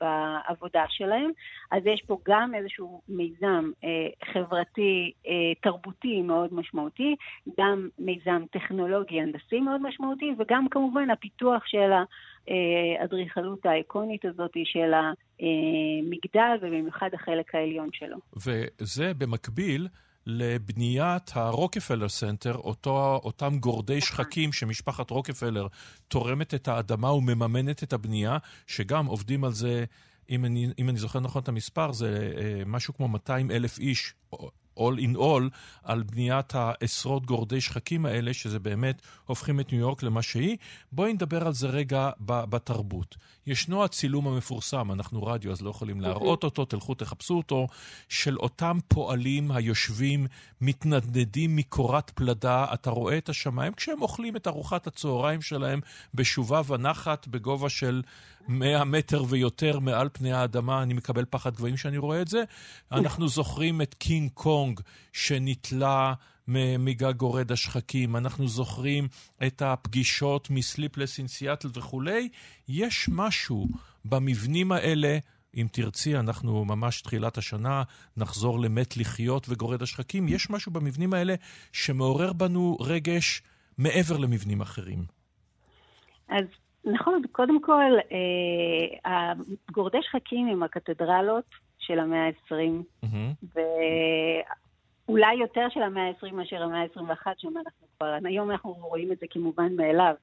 בעבודה 0.00 0.84
שלהם. 0.88 1.30
אז 1.72 1.86
יש 1.86 2.02
פה 2.06 2.18
גם 2.28 2.54
איזשהו 2.54 3.00
מיזם 3.08 3.70
חברתי, 4.32 5.12
תרבותי 5.62 6.22
מאוד 6.22 6.54
משמעותי, 6.54 7.16
גם 7.58 7.88
מיזם 7.98 8.42
טכנולוגי 8.50 9.20
הנדסי 9.20 9.60
מאוד 9.60 9.82
משמעותי, 9.82 10.34
וגם 10.38 10.68
כמובן 10.74 11.10
הפיתוח 11.10 11.62
של 11.66 11.90
האדריכלות 13.00 13.66
האיקונית 13.66 14.24
הזאת 14.24 14.52
של 14.64 14.92
המגדל, 14.94 16.56
ובמיוחד 16.62 17.08
החלק 17.14 17.54
העליון 17.54 17.88
שלו. 17.92 18.16
וזה 18.36 19.14
במקביל 19.14 19.88
לבניית 20.26 21.30
הרוקפלר 21.34 22.08
סנטר, 22.08 22.54
אותו, 22.54 23.20
אותם 23.24 23.58
גורדי 23.58 23.96
נכון. 23.96 24.08
שחקים 24.08 24.52
שמשפחת 24.52 25.10
רוקפלר 25.10 25.66
תורמת 26.08 26.54
את 26.54 26.68
האדמה 26.68 27.12
ומממנת 27.12 27.82
את 27.82 27.92
הבנייה, 27.92 28.38
שגם 28.66 29.06
עובדים 29.06 29.44
על 29.44 29.52
זה, 29.52 29.84
אם 30.30 30.44
אני, 30.44 30.66
אם 30.78 30.88
אני 30.88 30.98
זוכר 30.98 31.20
נכון 31.20 31.42
את 31.42 31.48
המספר, 31.48 31.92
זה 31.92 32.32
אה, 32.36 32.62
משהו 32.66 32.94
כמו 32.94 33.08
200 33.08 33.50
אלף 33.50 33.78
איש 33.78 34.14
all 34.78 34.98
in 34.98 35.16
all, 35.16 35.42
על 35.82 36.02
בניית 36.02 36.54
העשרות 36.54 37.26
גורדי 37.26 37.60
שחקים 37.60 38.06
האלה, 38.06 38.34
שזה 38.34 38.58
באמת 38.58 39.02
הופכים 39.26 39.60
את 39.60 39.72
ניו 39.72 39.80
יורק 39.80 40.02
למה 40.02 40.22
שהיא. 40.22 40.56
בואי 40.92 41.12
נדבר 41.12 41.46
על 41.46 41.52
זה 41.52 41.66
רגע 41.66 42.10
בתרבות. 42.20 43.16
ישנו 43.46 43.84
הצילום 43.84 44.28
המפורסם, 44.28 44.92
אנחנו 44.92 45.22
רדיו 45.22 45.52
אז 45.52 45.62
לא 45.62 45.70
יכולים 45.70 46.00
להראות 46.00 46.44
אותו, 46.44 46.64
תלכו 46.64 46.94
תחפשו 46.94 47.36
אותו, 47.36 47.66
של 48.08 48.36
אותם 48.36 48.78
פועלים 48.88 49.50
היושבים, 49.50 50.26
מתנדנדים 50.60 51.56
מקורת 51.56 52.10
פלדה, 52.14 52.66
אתה 52.74 52.90
רואה 52.90 53.18
את 53.18 53.28
השמיים? 53.28 53.72
כשהם 53.72 54.02
אוכלים 54.02 54.36
את 54.36 54.46
ארוחת 54.46 54.86
הצהריים 54.86 55.42
שלהם 55.42 55.80
בשובה 56.14 56.60
ונחת 56.66 57.28
בגובה 57.28 57.68
של 57.68 58.02
100 58.48 58.84
מטר 58.84 59.24
ויותר 59.28 59.78
מעל 59.78 60.08
פני 60.12 60.32
האדמה, 60.32 60.82
אני 60.82 60.94
מקבל 60.94 61.24
פחד 61.30 61.54
גבוהים 61.54 61.76
שאני 61.76 61.98
רואה 61.98 62.22
את 62.22 62.28
זה. 62.28 62.42
אנחנו 62.92 63.28
זוכרים 63.28 63.82
את 63.82 63.94
קינג 63.94 64.30
קונג 64.34 64.80
שנתלה 65.12 66.14
מגג 66.48 67.16
גורד 67.16 67.52
השחקים, 67.52 68.16
אנחנו 68.16 68.48
זוכרים 68.48 69.08
את 69.46 69.62
הפגישות 69.62 70.50
מסליפלס 70.50 71.18
אין 71.18 71.28
סיאטל 71.28 71.68
וכולי. 71.74 72.28
יש 72.68 73.08
משהו 73.12 73.66
במבנים 74.04 74.72
האלה, 74.72 75.18
אם 75.56 75.66
תרצי, 75.72 76.16
אנחנו 76.16 76.64
ממש 76.64 77.02
תחילת 77.02 77.38
השנה 77.38 77.82
נחזור 78.16 78.60
למת 78.60 78.96
לחיות 78.96 79.46
וגורד 79.48 79.82
השחקים. 79.82 80.28
יש 80.28 80.50
משהו 80.50 80.72
במבנים 80.72 81.14
האלה 81.14 81.34
שמעורר 81.72 82.32
בנו 82.32 82.76
רגש 82.80 83.42
מעבר 83.78 84.16
למבנים 84.18 84.60
אחרים. 84.60 85.04
אז 86.28 86.44
נכון, 86.84 87.22
קודם 87.32 87.62
כל, 87.62 87.92
אה, 89.06 89.32
גורדי 89.72 89.98
שחקים 90.02 90.48
הם 90.48 90.62
הקתדרלות 90.62 91.44
של 91.78 91.98
המאה 91.98 92.26
ה-20, 92.26 93.04
mm-hmm. 93.04 93.58
ואולי 95.08 95.34
יותר 95.34 95.66
של 95.70 95.82
המאה 95.82 96.08
ה-20 96.08 96.34
מאשר 96.34 96.62
המאה 96.62 96.82
ה-21, 96.82 97.26
שם 97.38 97.48
אנחנו 97.48 97.86
כבר, 97.96 98.16
היום 98.24 98.50
אנחנו 98.50 98.72
רואים 98.72 99.12
את 99.12 99.18
זה 99.18 99.26
כמובן 99.30 99.76
מאליו. 99.76 100.14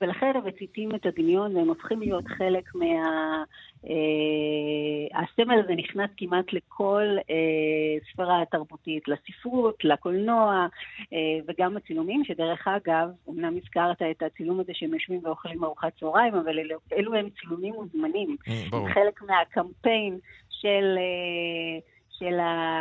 ולכן 0.00 0.32
הם 0.34 0.46
מציתים 0.46 0.94
את 0.94 1.06
הדמיון 1.06 1.56
והם 1.56 1.68
הופכים 1.68 2.00
להיות 2.00 2.24
חלק 2.26 2.74
מה... 2.74 3.44
אה, 3.86 5.22
הסמל 5.22 5.60
הזה 5.64 5.74
נכנס 5.74 6.10
כמעט 6.16 6.52
לכל 6.52 7.16
אה, 7.30 8.10
ספירה 8.12 8.42
התרבותית, 8.42 9.02
לספרות, 9.08 9.84
לקולנוע 9.84 10.66
אה, 11.12 11.18
וגם 11.48 11.76
הצילומים, 11.76 12.24
שדרך 12.24 12.68
אגב, 12.68 13.08
אמנם 13.28 13.56
הזכרת 13.56 14.02
את 14.02 14.22
הצילום 14.22 14.60
הזה 14.60 14.72
שהם 14.74 14.94
יושבים 14.94 15.20
ואוכלים 15.24 15.64
ארוחת 15.64 15.92
צהריים, 16.00 16.34
אבל 16.34 16.58
אלו, 16.58 16.78
אלו 16.92 17.14
הם 17.14 17.28
צילומים 17.40 17.74
מוזמנים. 17.74 18.36
Mm, 18.48 18.74
חלק 18.94 19.22
מהקמפיין 19.22 20.18
של... 20.50 20.96
אה, 20.98 21.99
של 22.20 22.38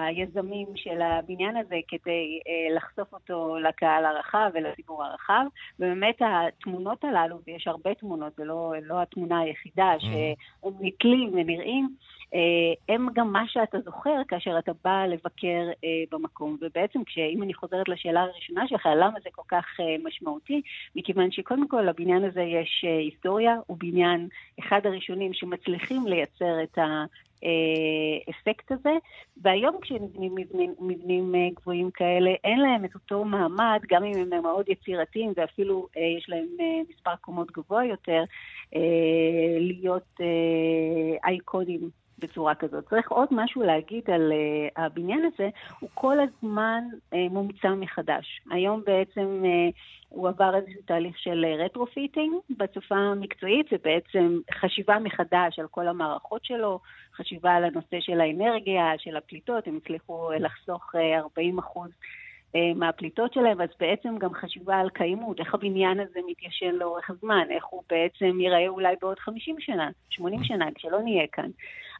היזמים 0.08 0.68
של 0.76 1.02
הבניין 1.02 1.58
הזה 1.58 1.76
כדי 1.88 2.40
אה, 2.48 2.76
לחשוף 2.76 3.14
אותו 3.14 3.58
לקהל 3.60 4.06
הרחב 4.06 4.50
ולציבור 4.54 5.04
הרחב. 5.04 5.46
ובאמת 5.80 6.22
התמונות 6.22 7.04
הללו, 7.04 7.40
ויש 7.48 7.68
הרבה 7.68 7.94
תמונות, 7.94 8.36
זה 8.38 8.46
לא, 8.46 8.74
לא 8.84 9.02
התמונה 9.02 9.40
היחידה, 9.40 9.94
mm. 9.98 10.02
שהם 10.02 10.74
נתלים 10.82 11.30
ונראים, 11.34 11.96
אה, 12.34 12.96
הם 12.96 13.08
גם 13.14 13.32
מה 13.34 13.44
שאתה 13.48 13.78
זוכר 13.86 14.22
כאשר 14.28 14.60
אתה 14.60 14.72
בא 14.84 15.06
לבקר 15.06 15.70
אה, 15.84 15.90
במקום. 16.12 16.58
ובעצם, 16.62 17.00
אם 17.34 17.44
אני 17.44 17.54
חוזרת 17.54 17.90
לשאלה 17.90 18.22
הראשונה 18.22 18.68
שלך, 18.68 18.90
למה 18.98 19.20
זה 19.24 19.30
כל 19.32 19.42
כך 19.48 19.66
משמעותי? 20.04 20.62
מכיוון 20.96 21.32
שקודם 21.32 21.68
כל 21.68 21.82
לבניין 21.82 22.24
הזה 22.24 22.42
יש 22.42 22.86
היסטוריה, 23.04 23.56
הוא 23.68 23.78
בניין 23.80 24.28
אחד 24.60 24.82
הראשונים 24.86 25.34
שמצליחים 25.34 26.08
לייצר 26.08 26.64
את 26.64 26.78
ה... 26.78 27.06
האפקט 27.44 28.72
הזה, 28.72 28.94
והיום 29.42 29.78
כשנבנים 29.82 30.36
מבנים, 30.36 30.76
מבנים 30.80 31.36
אה, 31.36 31.48
גבוהים 31.56 31.92
כאלה, 31.92 32.32
אין 32.44 32.60
להם 32.60 32.86
את 32.86 32.96
אותו 32.96 33.26
מעמד, 33.26 33.80
גם 33.90 34.04
אם 34.04 34.32
הם 34.34 34.44
מאוד 34.44 34.70
יצירתיים 34.70 35.34
ואפילו 35.36 35.88
אה, 35.98 36.02
יש 36.18 36.30
להם 36.30 36.48
אה, 36.60 36.82
מספר 36.90 37.16
קומות 37.22 37.52
גבוה 37.52 37.86
יותר, 37.86 38.24
אה, 38.76 39.58
להיות 39.60 40.08
אה, 40.22 41.30
אייקונים 41.30 41.90
בצורה 42.20 42.56
כזאת. 42.56 42.90
צריך 42.90 43.12
עוד 43.12 43.28
משהו 43.32 43.64
להגיד 43.64 44.10
על 44.10 44.32
uh, 44.32 44.82
הבניין 44.82 45.26
הזה, 45.26 45.50
הוא 45.80 45.90
כל 45.94 46.18
הזמן 46.20 46.84
uh, 46.94 47.16
מומצא 47.32 47.70
מחדש. 47.70 48.42
היום 48.52 48.82
בעצם 48.86 49.44
uh, 49.44 49.76
הוא 50.10 50.30
עבר 50.30 50.56
איזשהו 50.56 50.82
תהליך 50.86 51.18
של 51.18 51.46
retrofitting 51.60 52.34
בשפה 52.58 52.96
המקצועית, 52.96 53.66
זה 53.72 53.78
בעצם 53.84 54.40
חשיבה 54.54 55.00
מחדש 55.00 55.60
על 55.60 55.68
כל 55.72 55.88
המערכות 55.88 56.46
שלו, 56.46 56.80
חשיבה 57.16 57.52
על 57.52 57.64
הנושא 57.64 58.00
של 58.00 58.22
האנרגיה, 58.22 58.92
של 58.98 59.18
הפליטות, 59.18 59.68
הם 59.68 59.80
הצליחו 59.84 60.30
לחסוך 60.40 60.96
40 60.96 61.60
אחוז. 61.60 61.90
מהפליטות 62.76 63.34
שלהם, 63.34 63.62
אז 63.62 63.70
בעצם 63.80 64.18
גם 64.18 64.34
חשיבה 64.34 64.78
על 64.78 64.90
קיימות, 64.90 65.40
איך 65.40 65.54
הבניין 65.54 66.00
הזה 66.00 66.20
מתיישן 66.28 66.76
לאורך 66.76 67.10
הזמן, 67.10 67.48
איך 67.50 67.66
הוא 67.66 67.84
בעצם 67.90 68.40
ייראה 68.40 68.68
אולי 68.68 68.96
בעוד 69.02 69.20
50 69.20 69.56
שנה, 69.60 69.90
80 70.10 70.44
שנה, 70.44 70.66
כשלא 70.76 71.02
נהיה 71.02 71.28
כאן. 71.32 71.50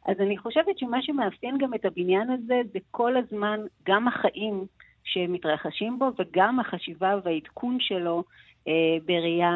אז 0.06 0.16
אני 0.20 0.38
חושבת 0.38 0.78
שמה 0.78 1.02
שמאפיין 1.02 1.58
גם 1.58 1.74
את 1.74 1.84
הבניין 1.84 2.30
הזה 2.30 2.60
זה 2.72 2.78
כל 2.90 3.16
הזמן 3.16 3.60
גם 3.86 4.08
החיים 4.08 4.66
שמתרחשים 5.04 5.98
בו 5.98 6.10
וגם 6.18 6.60
החשיבה 6.60 7.14
והעדכון 7.24 7.76
שלו 7.80 8.24
בראייה 9.06 9.50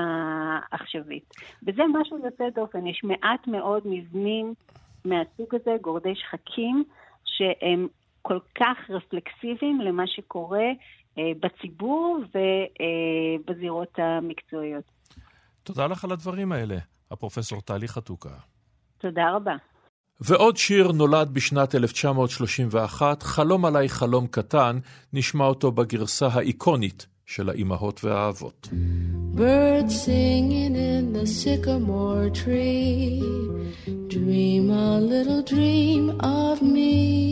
עכשווית. 0.71 1.35
וזה 1.67 1.83
משהו 2.01 2.19
יוצא 2.25 2.45
דופן, 2.55 2.87
יש 2.87 3.01
מעט 3.05 3.47
מאוד 3.47 3.83
מבנים 3.85 4.55
מהסוג 5.05 5.55
הזה, 5.55 5.77
גורדי 5.81 6.15
שחקים, 6.15 6.85
שהם 7.25 7.89
כל 8.23 8.39
כך 8.55 8.91
רפלקסיביים 8.91 9.81
למה 9.81 10.07
שקורה 10.07 10.69
אה, 11.19 11.33
בציבור 11.41 12.19
ובזירות 13.45 13.99
אה, 13.99 14.17
המקצועיות. 14.17 14.85
תודה 15.63 15.87
לך 15.87 16.05
על 16.05 16.13
הדברים 16.13 16.53
האלה, 16.53 16.77
הפרופסור 17.11 17.61
טלי 17.61 17.89
חתוקה. 17.89 18.35
תודה 18.99 19.31
רבה. 19.31 19.57
ועוד 20.21 20.57
שיר 20.57 20.93
נולד 20.93 21.29
בשנת 21.33 21.75
1931, 21.75 23.23
חלום 23.23 23.65
עליי 23.65 23.89
חלום 23.89 24.27
קטן, 24.27 24.79
נשמע 25.13 25.45
אותו 25.45 25.73
בגרסה 25.73 26.29
האיקונית 26.33 27.07
של 27.27 27.51
האימהות 27.51 28.05
והאבות. 28.05 28.69
Birds 29.37 29.95
singing 30.07 30.77
in 30.77 31.05
the 31.17 31.27
sycamore 31.27 32.31
tree, 32.43 33.21
dream 34.15 34.71
a 34.71 35.01
little 35.13 35.43
dream 35.53 36.05
of 36.23 36.63
me. 36.63 37.25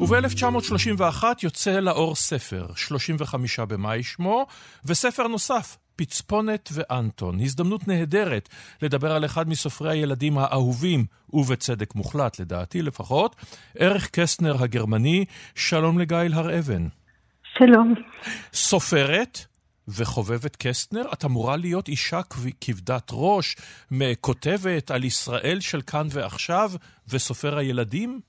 וב-1931 0.00 1.24
יוצא 1.42 1.80
לאור 1.80 2.14
ספר, 2.14 2.66
35 2.76 3.60
במאי 3.60 4.02
שמו, 4.02 4.46
וספר 4.84 5.26
נוסף, 5.26 5.76
פצפונת 6.00 6.68
ואנטון. 6.72 7.40
הזדמנות 7.40 7.88
נהדרת 7.88 8.48
לדבר 8.82 9.12
על 9.12 9.24
אחד 9.24 9.48
מסופרי 9.48 9.90
הילדים 9.92 10.38
האהובים, 10.38 11.04
ובצדק 11.32 11.94
מוחלט, 11.94 12.40
לדעתי 12.40 12.82
לפחות, 12.82 13.36
ערך 13.78 14.10
קסטנר 14.10 14.62
הגרמני, 14.62 15.24
שלום 15.54 15.98
לגיל 15.98 16.32
הר 16.32 16.58
אבן. 16.58 16.86
שלום. 17.58 17.94
סופרת 18.52 19.44
וחובבת 19.88 20.56
קסטנר, 20.56 21.04
את 21.12 21.24
אמורה 21.24 21.56
להיות 21.56 21.88
אישה 21.88 22.20
כבדת 22.60 23.08
ראש, 23.12 23.56
כותבת 24.20 24.90
על 24.90 25.04
ישראל 25.04 25.60
של 25.60 25.82
כאן 25.82 26.06
ועכשיו, 26.10 26.72
וסופר 27.08 27.58
הילדים? 27.58 28.20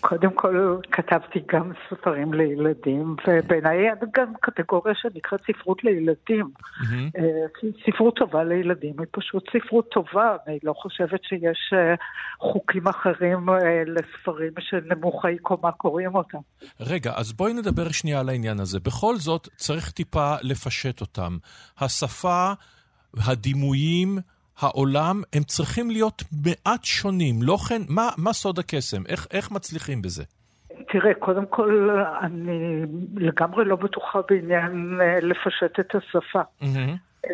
קודם 0.00 0.34
כל 0.34 0.76
כתבתי 0.92 1.38
גם 1.52 1.72
ספרים 1.88 2.34
לילדים, 2.34 3.16
ובעיניי 3.26 3.88
גם 4.14 4.32
קטגוריה 4.40 4.94
שנקראת 4.94 5.40
ספרות 5.46 5.84
לילדים. 5.84 6.50
Mm-hmm. 6.80 7.66
ספרות 7.86 8.16
טובה 8.16 8.44
לילדים 8.44 8.94
היא 8.98 9.06
פשוט 9.10 9.44
ספרות 9.52 9.88
טובה, 9.90 10.36
אני 10.46 10.58
לא 10.62 10.72
חושבת 10.72 11.20
שיש 11.24 11.72
אה, 11.72 11.94
חוקים 12.38 12.88
אחרים 12.88 13.48
אה, 13.48 13.56
לספרים 13.86 14.52
שנמוכי 14.58 15.38
קומה 15.42 15.72
קוראים 15.72 16.14
אותם. 16.14 16.38
רגע, 16.80 17.12
אז 17.16 17.32
בואי 17.32 17.52
נדבר 17.52 17.88
שנייה 17.88 18.20
על 18.20 18.28
העניין 18.28 18.60
הזה. 18.60 18.80
בכל 18.80 19.16
זאת, 19.16 19.48
צריך 19.56 19.90
טיפה 19.90 20.34
לפשט 20.42 21.00
אותם. 21.00 21.36
השפה, 21.78 22.52
הדימויים, 23.16 24.18
העולם, 24.60 25.22
הם 25.32 25.42
צריכים 25.42 25.90
להיות 25.90 26.22
מעט 26.44 26.84
שונים. 26.84 27.42
לא 27.42 27.56
כן, 27.68 27.82
מה, 27.88 28.08
מה 28.18 28.32
סוד 28.32 28.58
הקסם? 28.58 29.02
איך, 29.08 29.26
איך 29.30 29.50
מצליחים 29.50 30.02
בזה? 30.02 30.24
תראה, 30.88 31.14
קודם 31.14 31.46
כל, 31.46 31.90
אני 32.22 32.82
לגמרי 33.16 33.64
לא 33.64 33.76
בטוחה 33.76 34.20
בעניין 34.30 35.00
אה, 35.00 35.20
לפשט 35.20 35.80
את 35.80 35.94
השפה. 35.94 36.40
Mm-hmm. 36.62 37.26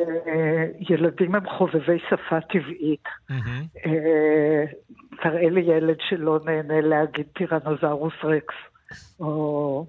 ילדים 0.90 1.34
הם 1.34 1.48
חובבי 1.48 1.98
שפה 2.10 2.40
טבעית. 2.40 3.04
Mm-hmm. 3.30 3.80
תראה 5.22 5.50
לי 5.50 5.60
ילד 5.60 5.96
שלא 6.08 6.40
נהנה 6.44 6.80
להגיד 6.80 7.26
טירנוזרוס 7.32 8.14
רקס, 8.24 8.54
או... 9.20 9.86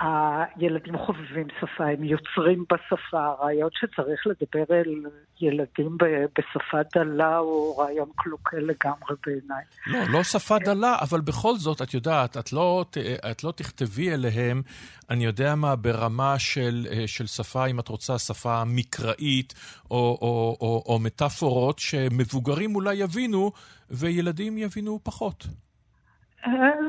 הילדים 0.00 0.98
חובבים 0.98 1.46
שפה, 1.60 1.84
הם 1.84 2.04
יוצרים 2.04 2.64
בשפה. 2.72 3.26
הרעיון 3.26 3.68
שצריך 3.72 4.26
לדבר 4.26 4.74
אל 4.74 4.94
ילדים 5.40 5.96
בשפה 6.38 6.78
דלה 6.94 7.36
הוא 7.36 7.82
רעיון 7.82 8.08
קלוקל 8.16 8.56
לגמרי 8.56 9.14
בעיניי. 9.26 9.64
לא, 9.86 9.98
לא 10.12 10.22
שפה 10.22 10.58
דלה, 10.58 10.96
אבל 11.00 11.20
בכל 11.20 11.56
זאת, 11.56 11.82
את 11.82 11.94
יודעת, 11.94 12.36
את 12.36 12.52
לא, 12.52 12.84
את 13.30 13.44
לא 13.44 13.52
תכתבי 13.52 14.14
אליהם, 14.14 14.62
אני 15.10 15.24
יודע 15.24 15.54
מה, 15.54 15.76
ברמה 15.76 16.38
של, 16.38 16.86
של 17.06 17.26
שפה, 17.26 17.66
אם 17.66 17.80
את 17.80 17.88
רוצה, 17.88 18.18
שפה 18.18 18.64
מקראית, 18.64 19.54
או, 19.90 19.96
או, 19.96 20.56
או, 20.60 20.82
או 20.86 20.98
מטאפורות 20.98 21.78
שמבוגרים 21.78 22.74
אולי 22.74 22.94
יבינו, 22.94 23.52
וילדים 23.90 24.58
יבינו 24.58 25.00
פחות. 25.02 25.46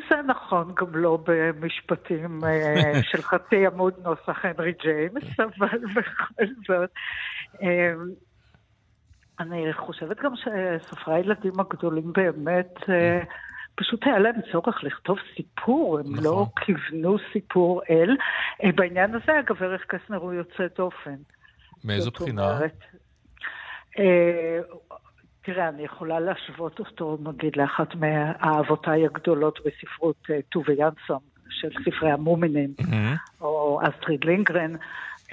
זה 0.10 0.16
נכון, 0.28 0.74
גם 0.76 0.96
לא 0.96 1.18
במשפטים 1.26 2.44
אה, 2.44 3.02
של 3.12 3.22
חצי 3.22 3.68
עמוד 3.68 3.94
נוסח 4.04 4.46
הנרי 4.46 4.74
ג'יימס, 4.84 5.40
אבל 5.40 5.78
בכל 5.96 6.44
זאת. 6.68 6.90
אה, 7.64 7.94
אני 9.40 9.74
חושבת 9.74 10.18
גם 10.22 10.34
שסופרי 10.36 11.16
הילדים 11.16 11.60
הגדולים 11.60 12.14
באמת, 12.14 12.76
אה, 12.90 13.22
פשוט 13.76 14.00
היה 14.04 14.20
להם 14.20 14.36
צורך 14.52 14.84
לכתוב 14.84 15.18
סיפור, 15.36 16.00
הם 16.00 16.06
לא 16.06 16.12
נכון. 16.12 16.24
לא 16.24 16.46
כיוונו 16.56 17.18
סיפור 17.34 17.82
אל. 17.90 18.18
בעניין 18.76 19.16
הזה, 19.16 19.40
אגב, 19.40 19.64
ערך 19.64 19.86
קסנר 19.88 20.18
הוא 20.18 20.34
יוצא 20.34 20.64
דופן. 20.78 21.16
מאיזו 21.84 22.12
בחינה? 22.12 22.60
תראה, 25.44 25.70
אני 25.70 25.84
יכולה 25.84 26.20
להשוות 26.20 26.80
אותו, 26.80 27.18
נגיד, 27.24 27.56
לאחת 27.56 27.96
מאהבותיי 27.96 29.06
הגדולות 29.06 29.60
בספרות, 29.66 30.16
אה, 30.30 30.40
טובי 30.50 30.74
ינסון, 30.74 31.20
של 31.50 31.70
ספרי 31.86 32.12
המומינים, 32.12 32.74
mm-hmm. 32.82 33.42
או 33.42 33.80
אסטריד 33.84 34.24
לינגרן. 34.24 34.76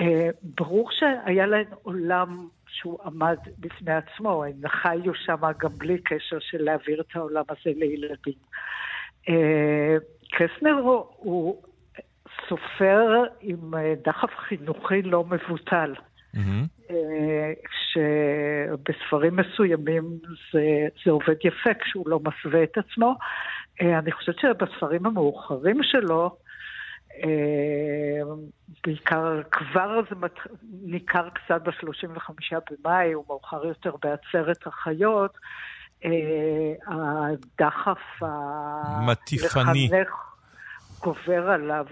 אה, 0.00 0.28
ברור 0.42 0.90
שהיה 0.90 1.46
להן 1.46 1.66
עולם 1.82 2.48
שהוא 2.66 2.98
עמד 3.04 3.36
בפני 3.58 3.92
עצמו, 3.92 4.44
הם 4.44 4.68
חיו 4.68 5.14
שם 5.14 5.42
גם 5.58 5.70
בלי 5.78 5.98
קשר 5.98 6.38
של 6.40 6.62
להעביר 6.62 7.00
את 7.00 7.16
העולם 7.16 7.44
הזה 7.48 7.70
לילדים. 7.76 8.38
אה, 9.28 9.96
קסנר 10.32 10.74
הוא 11.16 11.62
סופר 12.48 13.24
עם 13.40 13.74
דחף 14.04 14.30
חינוכי 14.36 15.02
לא 15.02 15.24
מבוטל. 15.24 15.94
Mm-hmm. 16.36 16.92
שבספרים 17.92 19.36
מסוימים 19.36 20.04
זה, 20.52 20.86
זה 21.04 21.10
עובד 21.10 21.34
יפה 21.44 21.70
כשהוא 21.80 22.08
לא 22.08 22.20
מסווה 22.20 22.62
את 22.62 22.78
עצמו. 22.78 23.14
אה, 23.82 23.98
אני 23.98 24.12
חושבת 24.12 24.38
שבספרים 24.38 25.06
המאוחרים 25.06 25.82
שלו, 25.82 26.36
אה, 27.24 28.22
בעיקר 28.86 29.42
כבר 29.50 30.00
זה 30.10 30.16
מת... 30.16 30.34
ניכר 30.82 31.28
קצת 31.30 31.62
ב-35 31.62 32.32
במאי, 32.70 33.12
הוא 33.12 33.24
מאוחר 33.28 33.66
יותר 33.66 33.92
בעצרת 34.02 34.66
החיות, 34.66 35.38
הדחף 36.86 38.22
מטיפני. 39.06 39.88
לחנך 39.88 40.27
גובר 41.02 41.50
עליו, 41.50 41.86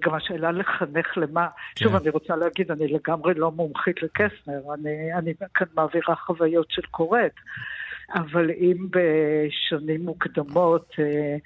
גם 0.00 0.14
השאלה 0.14 0.50
לחנך 0.50 1.16
למה. 1.16 1.46
כן. 1.74 1.84
שוב, 1.84 1.96
אני 1.96 2.10
רוצה 2.10 2.36
להגיד, 2.36 2.70
אני 2.70 2.88
לגמרי 2.88 3.34
לא 3.34 3.50
מומחית 3.50 4.02
לקסנר, 4.02 4.60
אני, 4.74 5.14
אני 5.14 5.34
כאן 5.54 5.66
מעבירה 5.74 6.14
חוויות 6.14 6.70
של 6.70 6.82
קוראת, 6.90 7.34
אבל 8.14 8.50
אם 8.50 8.76
בשנים 8.90 10.04
מוקדמות 10.04 10.94
אה, 10.98 11.36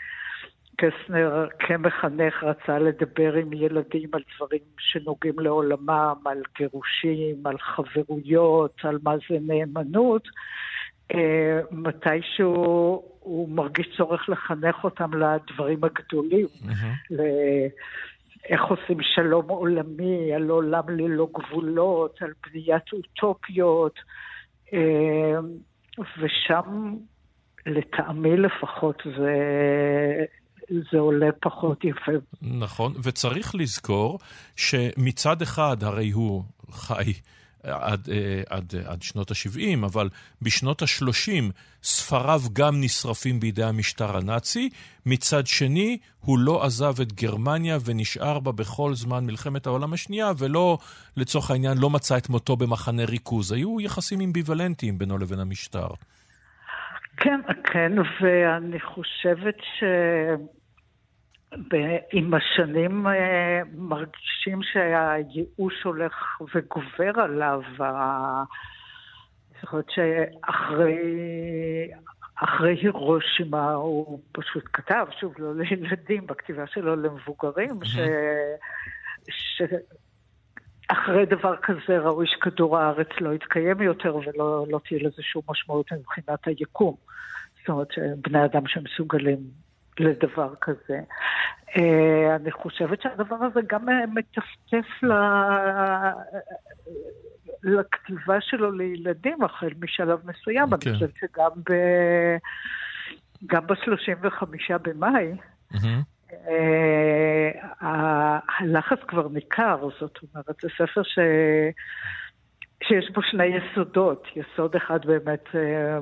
קסנר 0.76 1.46
כמחנך 1.58 2.44
רצה 2.44 2.78
לדבר 2.78 3.34
עם 3.34 3.52
ילדים 3.52 4.08
על 4.12 4.22
דברים 4.36 4.60
שנוגעים 4.78 5.38
לעולמם, 5.38 6.14
על 6.24 6.42
גירושים, 6.58 7.46
על 7.46 7.58
חברויות, 7.58 8.76
על 8.82 8.98
מה 9.02 9.14
זה 9.28 9.36
נאמנות, 9.40 10.28
אה, 11.14 11.60
מתישהו 11.70 13.02
הוא 13.24 13.48
מרגיש 13.48 13.86
צורך 13.96 14.28
לחנך 14.28 14.84
אותם 14.84 15.10
לדברים 15.14 15.84
הגדולים, 15.84 16.46
mm-hmm. 16.46 17.12
איך 18.48 18.62
עושים 18.64 18.98
שלום 19.14 19.48
עולמי, 19.48 20.34
על 20.34 20.50
עולם 20.50 20.88
ללא 20.88 21.28
גבולות, 21.34 22.22
על 22.22 22.32
בניית 22.46 22.82
אוטופיות, 22.92 23.94
אה, 24.72 25.38
ושם 25.98 26.94
לטעמי 27.66 28.36
לפחות 28.36 29.02
זה, 29.18 29.34
זה 30.92 30.98
עולה 30.98 31.32
פחות 31.40 31.84
יפה. 31.84 32.12
נכון, 32.42 32.92
וצריך 33.04 33.54
לזכור 33.54 34.18
שמצד 34.56 35.42
אחד 35.42 35.76
הרי 35.82 36.10
הוא 36.10 36.42
חי 36.70 37.12
עד, 37.64 38.08
אה, 38.12 38.42
עד, 38.48 38.74
עד 38.86 39.02
שנות 39.02 39.30
ה-70, 39.30 39.86
אבל 39.86 40.08
בשנות 40.42 40.82
ה-30 40.82 41.52
ספריו 41.82 42.40
גם 42.52 42.80
נשרפים 42.80 43.40
בידי 43.40 43.64
המשטר 43.64 44.16
הנאצי. 44.16 44.70
מצד 45.06 45.46
שני, 45.46 45.98
הוא 46.20 46.38
לא 46.38 46.64
עזב 46.64 47.00
את 47.02 47.12
גרמניה 47.12 47.78
ונשאר 47.84 48.40
בה 48.40 48.52
בכל 48.52 48.94
זמן 48.94 49.26
מלחמת 49.26 49.66
העולם 49.66 49.92
השנייה, 49.92 50.32
ולא, 50.38 50.78
לצורך 51.16 51.50
העניין, 51.50 51.78
לא 51.78 51.90
מצא 51.90 52.16
את 52.16 52.28
מותו 52.28 52.56
במחנה 52.56 53.04
ריכוז. 53.04 53.52
היו 53.52 53.80
יחסים 53.80 54.20
אמביוולנטיים 54.20 54.98
בינו 54.98 55.18
לבין 55.18 55.40
המשטר. 55.40 55.88
כן, 57.16 57.40
כן, 57.64 57.92
ואני 58.20 58.80
חושבת 58.80 59.56
ש... 59.78 59.84
עם 62.12 62.34
השנים 62.34 63.06
אה, 63.06 63.60
מרגישים 63.74 64.62
שהייאוש 64.62 65.82
הולך 65.84 66.40
וגובר 66.54 67.20
עליו. 67.20 67.60
יכול 69.62 69.78
להיות 69.78 69.90
שאחרי 69.90 70.96
אחרי 72.34 72.76
הירושימה 72.82 73.72
הוא 73.72 74.20
פשוט 74.32 74.64
כתב, 74.72 75.06
שוב, 75.20 75.34
לא 75.38 75.54
לילדים, 75.56 76.26
בכתיבה 76.26 76.66
שלו 76.66 76.96
למבוגרים, 76.96 77.84
ש... 77.84 77.98
ש... 79.28 79.62
אחרי 80.88 81.26
דבר 81.26 81.56
כזה 81.62 81.98
ראוי 81.98 82.26
שכדור 82.26 82.78
הארץ 82.78 83.08
לא 83.20 83.34
יתקיים 83.34 83.80
יותר 83.80 84.16
ולא 84.16 84.66
לא 84.70 84.80
תהיה 84.88 85.00
לזה 85.02 85.22
שום 85.22 85.42
משמעות 85.48 85.92
מבחינת 85.92 86.46
היקום. 86.46 86.94
זאת 87.60 87.68
אומרת, 87.68 87.88
בני 88.16 88.44
אדם 88.44 88.66
שמסוגלים 88.66 89.38
לדבר 90.00 90.54
כזה. 90.60 91.00
אה, 91.76 92.36
אני 92.36 92.52
חושבת 92.52 93.02
שהדבר 93.02 93.36
הזה 93.36 93.60
גם 93.66 93.86
מטפטף 94.14 95.02
ל... 95.02 95.12
לכתיבה 97.64 98.40
שלו 98.40 98.72
לילדים 98.72 99.42
החל 99.42 99.70
משלב 99.80 100.18
מסוים. 100.24 100.72
Okay. 100.72 100.74
אני 100.74 100.80
כן. 100.84 100.92
חושבת 100.92 101.14
שגם 101.20 101.50
ב... 101.70 101.72
גם 103.46 103.66
ב-35 103.66 104.44
במאי, 104.82 105.32
mm-hmm. 105.72 106.04
הלחץ 107.80 108.98
כבר 109.08 109.28
ניכר, 109.28 109.88
זאת 110.00 110.18
אומרת, 110.22 110.56
זה 110.62 110.68
ספר 110.78 111.02
ש... 111.02 111.18
שיש 112.88 113.10
בו 113.14 113.22
שני 113.22 113.44
יסודות. 113.44 114.26
יסוד 114.36 114.76
אחד 114.76 115.06
באמת, 115.06 115.44
אה, 115.54 115.98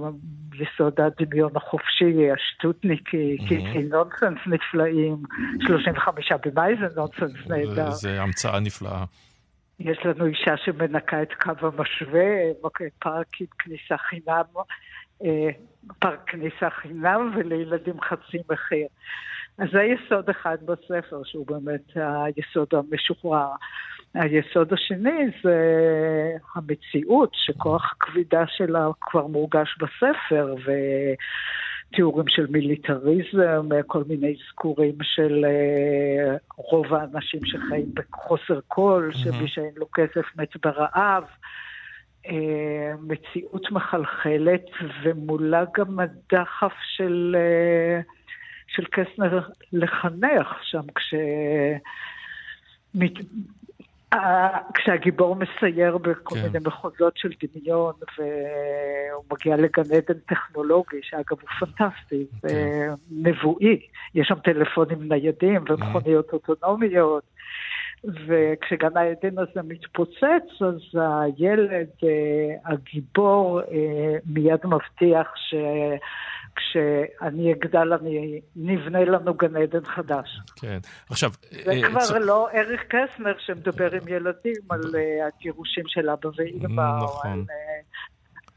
יסוד 0.54 1.00
הדמיון 1.00 1.50
החופשי, 1.56 2.30
השטותניקי, 2.30 3.36
mm-hmm. 3.40 3.48
כי 3.72 3.78
נונסנס 3.78 4.38
נפלאים, 4.46 5.16
35 5.66 6.32
במאי 6.44 6.74
זה 6.76 7.00
נונסנס 7.00 7.46
נהדר. 7.48 7.90
זה 7.90 8.22
המצאה 8.22 8.60
נפלאה. 8.60 9.04
יש 9.80 9.98
לנו 10.04 10.26
אישה 10.26 10.56
שמנקה 10.56 11.22
את 11.22 11.32
קו 11.32 11.66
המשווה, 11.66 12.28
פארק 12.98 13.40
עם 13.40 13.46
כניסה 13.58 13.96
חינם, 13.96 14.44
אה, 15.24 15.50
פארק 15.98 16.20
כניסה 16.26 16.70
חינם 16.70 17.32
ולילדים 17.36 18.00
חצי 18.00 18.38
מחיר. 18.50 18.86
אז 19.58 19.68
זה 19.72 19.82
יסוד 19.82 20.30
אחד 20.30 20.56
בספר, 20.64 21.22
שהוא 21.24 21.46
באמת 21.46 21.90
היסוד 21.94 22.68
המשוחרר. 22.72 23.48
היסוד 24.14 24.72
השני 24.72 25.30
זה 25.42 25.56
המציאות, 26.54 27.30
שכוח 27.34 27.92
הכבידה 27.92 28.44
שלה 28.46 28.88
כבר 29.00 29.26
מורגש 29.26 29.76
בספר, 29.80 30.54
ו... 30.66 30.72
תיאורים 31.92 32.28
של 32.28 32.46
מיליטריזם, 32.50 33.68
כל 33.86 34.02
מיני 34.08 34.34
אזכורים 34.34 34.94
של 35.02 35.44
uh, 35.44 36.54
רוב 36.56 36.94
האנשים 36.94 37.40
שחיים 37.44 37.86
בחוסר 37.94 38.60
קול, 38.68 39.10
mm-hmm. 39.12 39.18
שמי 39.18 39.48
שאין 39.48 39.72
לו 39.76 39.86
כסף 39.94 40.36
מת 40.36 40.56
ברעב. 40.62 41.24
Uh, 42.26 42.30
מציאות 43.00 43.70
מחלחלת, 43.70 44.64
ומולה 45.02 45.64
גם 45.78 46.00
הדחף 46.00 46.72
של, 46.96 47.36
uh, 47.38 48.12
של 48.68 48.84
קסנר 48.84 49.40
לחנך 49.72 50.46
שם, 50.62 50.82
כש... 50.94 51.14
מת... 52.94 53.12
כשהגיבור 54.74 55.36
מסייר 55.36 55.98
בכל 55.98 56.34
כן. 56.34 56.42
מיני 56.42 56.58
מחוזות 56.66 57.16
של 57.16 57.28
דמיון, 57.42 57.94
והוא 58.18 59.24
מגיע 59.32 59.56
לגן 59.56 59.82
עדן 59.82 60.18
טכנולוגי, 60.28 61.00
שאגב 61.02 61.36
הוא 61.40 61.48
פנטסטי, 61.58 62.26
כן. 62.48 62.92
ונבואי. 63.10 63.80
יש 64.14 64.28
שם 64.28 64.38
טלפונים 64.44 64.98
ניידים 65.08 65.64
ומכוניות 65.68 66.30
mm. 66.30 66.32
אוטונומיות. 66.32 67.24
וכשגן 68.04 68.96
העדן 68.96 69.38
הזה 69.38 69.62
מתפוצץ, 69.64 70.62
אז 70.62 71.00
הילד, 71.00 71.88
אה, 72.04 72.72
הגיבור, 72.72 73.60
אה, 73.60 74.16
מיד 74.26 74.60
מבטיח 74.64 75.32
ש... 75.36 75.54
כשאני 76.56 77.52
אגדל, 77.52 77.92
אני 77.92 78.40
נבנה 78.56 79.04
לנו 79.04 79.34
גן 79.34 79.56
עדן 79.56 79.84
חדש. 79.84 80.40
כן. 80.60 80.78
עכשיו... 81.10 81.30
זה 81.64 81.70
אה, 81.70 81.88
כבר 81.90 82.00
צ... 82.00 82.10
לא 82.10 82.48
אריך 82.54 82.82
קסנר 82.88 83.34
שמדבר 83.38 83.94
עם 83.94 84.08
ילדים 84.08 84.62
על 84.70 84.80
הגירושים 85.26 85.84
של 85.86 86.10
אבא 86.10 86.28
ואמא, 86.36 87.02
נכון. 87.02 87.30
או 87.30 87.32
על... 87.32 87.44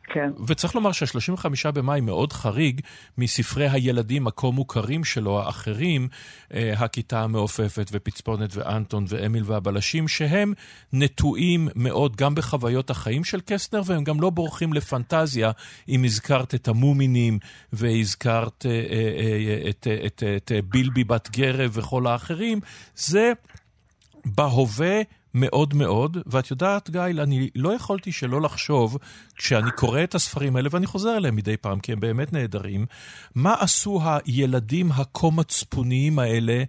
כן. 0.08 0.32
וצריך 0.48 0.76
לומר 0.76 0.92
שה-35 0.92 1.72
במאי 1.74 2.02
מאוד 2.02 2.34
חריג 2.34 2.82
מספרי 3.18 3.70
הילדים 3.70 4.28
הכה 4.28 4.48
מוכרים 4.48 5.04
שלו, 5.04 5.42
האחרים, 5.42 6.08
אה, 6.54 6.74
הכיתה 6.78 7.22
המעופפת 7.22 7.90
ופצפונת 7.92 8.50
ואנטון 8.56 9.06
ואמיל 9.08 9.44
והבלשים, 9.46 10.08
שהם 10.08 10.54
נטועים 10.94 11.68
מאוד 11.76 12.16
גם 12.16 12.36
בחוויות 12.36 12.90
החיים 12.90 13.24
של 13.24 13.42
קסטנר, 13.46 13.82
והם 13.86 14.04
גם 14.04 14.22
לא 14.22 14.30
בורחים 14.30 14.74
לפנטזיה, 14.74 15.52
אם 15.90 16.04
הזכרת 16.04 16.56
את 16.56 16.68
המומינים 16.68 17.40
והזכרת 17.74 18.66
אה, 18.66 18.72
אה, 18.72 19.70
את, 19.70 19.88
את, 20.06 20.24
את, 20.38 20.52
את 20.52 20.66
בילבי 20.66 21.04
בת 21.04 21.30
גרב 21.32 21.72
וכל 21.74 22.08
האחרים. 22.08 22.60
זה 22.96 23.32
בהווה 24.26 25.02
מאוד 25.38 25.74
מאוד, 25.74 26.18
ואת 26.26 26.52
יודעת, 26.52 26.90
גיא, 26.90 27.02
אני 27.02 27.50
לא 27.56 27.74
יכולתי 27.74 28.12
שלא 28.12 28.42
לחשוב, 28.42 28.98
כשאני 29.36 29.72
קורא 29.72 30.04
את 30.04 30.16
הספרים 30.16 30.56
האלה, 30.56 30.70
ואני 30.72 30.86
חוזר 30.86 31.18
אליהם 31.18 31.36
מדי 31.36 31.58
פעם, 31.58 31.80
כי 31.80 31.92
הם 31.94 32.00
באמת 32.00 32.34
נהדרים, 32.34 32.86
מה 33.36 33.56
עשו 33.60 34.02
הילדים 34.04 34.92
הכה 34.92 35.30
מצפוניים 35.30 36.20
האלה 36.20 36.64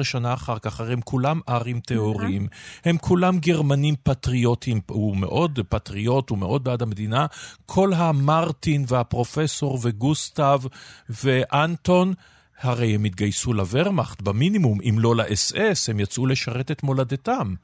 10-12 0.00 0.04
שנה 0.04 0.34
אחר 0.34 0.58
כך, 0.58 0.80
הרי 0.80 0.92
הם 0.92 1.00
כולם 1.00 1.40
ארים 1.48 1.80
טהורים, 1.80 2.46
הם 2.84 2.98
כולם 2.98 3.38
גרמנים 3.38 3.94
פטריוטים, 4.02 4.80
הוא 4.90 5.16
מאוד 5.16 5.58
פטריוט, 5.68 6.30
הוא 6.30 6.38
מאוד 6.38 6.64
בעד 6.64 6.82
המדינה. 6.82 7.26
כל 7.66 7.92
המרטין 7.92 8.84
והפרופסור 8.88 9.78
וגוסטב 9.82 10.60
ואנטון, 11.08 12.14
הרי 12.62 12.94
הם 12.94 13.04
התגייסו 13.04 13.52
לוורמאכט 13.52 14.22
במינימום, 14.22 14.78
אם 14.80 14.94
לא 14.98 15.16
לאס-אס, 15.16 15.88
הם 15.88 16.00
יצאו 16.00 16.26
לשרת 16.26 16.70
את 16.70 16.82
מולדתם. 16.82 17.54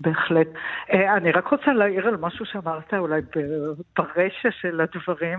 בהחלט. 0.00 0.46
אה, 0.92 1.16
אני 1.16 1.32
רק 1.32 1.48
רוצה 1.48 1.72
להעיר 1.72 2.06
על 2.06 2.16
משהו 2.16 2.46
שאמרת 2.46 2.94
אולי 2.94 3.20
ברשע 3.98 4.48
של 4.60 4.80
הדברים, 4.80 5.38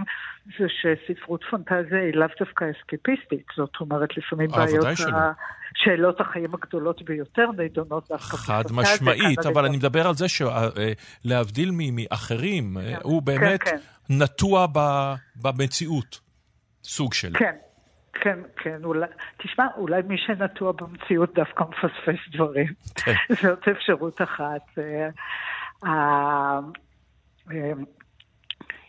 זה 0.60 0.66
שספרות 0.70 1.44
פנטזיה 1.52 2.00
היא 2.00 2.14
לאו 2.14 2.28
דווקא 2.40 2.66
אסקפיסטית. 2.66 3.46
זאת 3.58 3.74
אומרת, 3.82 4.18
לפעמים 4.18 4.50
בעיות, 4.50 4.86
ה... 5.14 5.32
שאלות 5.76 6.22
החיים 6.22 6.54
הגדולות 6.54 7.02
ביותר 7.02 7.50
נידונות 7.58 8.10
דווקא 8.10 8.38
בפנטזיה. 8.38 8.56
חד 8.56 8.64
משמעית, 8.72 9.40
אבל 9.40 9.66
אני 9.66 9.78
מדבר 9.78 10.08
על 10.08 10.14
זה 10.14 10.26
שלהבדיל 10.28 11.70
אה, 11.70 11.90
מאחרים, 11.92 12.78
כן. 12.82 12.98
הוא 13.04 13.22
באמת 13.22 13.64
כן, 13.64 13.78
כן. 13.78 13.78
נטוע 14.10 14.68
במציאות, 15.36 16.20
סוג 16.84 17.14
של. 17.14 17.32
כן. 17.40 17.56
כן, 18.14 18.40
כן, 18.58 18.84
אולי, 18.84 19.08
תשמע, 19.38 19.68
אולי 19.78 20.02
מי 20.08 20.18
שנטוע 20.18 20.72
במציאות 20.72 21.34
דווקא 21.34 21.64
מפספס 21.64 22.34
דברים. 22.34 22.68
כן. 22.96 23.14
זאת 23.44 23.68
אפשרות 23.68 24.22
אחת. 24.22 24.62
אה, 24.78 25.10
אה, 25.86 26.60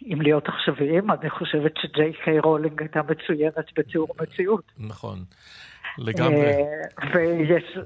אם 0.02 0.22
להיות 0.22 0.48
עכשוויים, 0.48 1.10
אני 1.10 1.30
חושבת 1.30 1.72
שג'יי 1.76 2.12
קיי 2.24 2.38
רולינג 2.38 2.80
הייתה 2.80 3.00
מצוינת 3.02 3.78
בתיאור 3.78 4.08
מציאות. 4.20 4.72
נכון. 4.78 5.18
לגמרי. 5.98 6.46
אה, 6.46 7.10
ויש... 7.14 7.78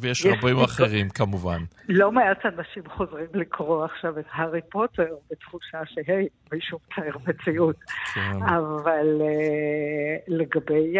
ויש 0.00 0.26
רבים 0.26 0.56
אחרים, 0.58 1.08
כמובן. 1.08 1.58
לא 1.88 2.12
מעט 2.12 2.46
אנשים 2.46 2.82
חוזרים 2.88 3.26
לקרוא 3.34 3.84
עכשיו 3.84 4.18
את 4.18 4.24
הארי 4.32 4.60
פוטר 4.70 5.14
בתחושה 5.30 5.78
שהי, 5.84 6.28
מישהו 6.52 6.78
מתאר 6.86 7.18
מציאות. 7.26 7.76
כן. 8.14 8.42
אבל 8.42 9.20
אה, 9.20 10.16
לגבי 10.28 10.94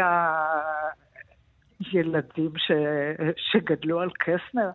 הילדים 1.92 2.50
ש... 2.56 2.72
שגדלו 3.36 4.00
על 4.00 4.10
קסנר, 4.18 4.70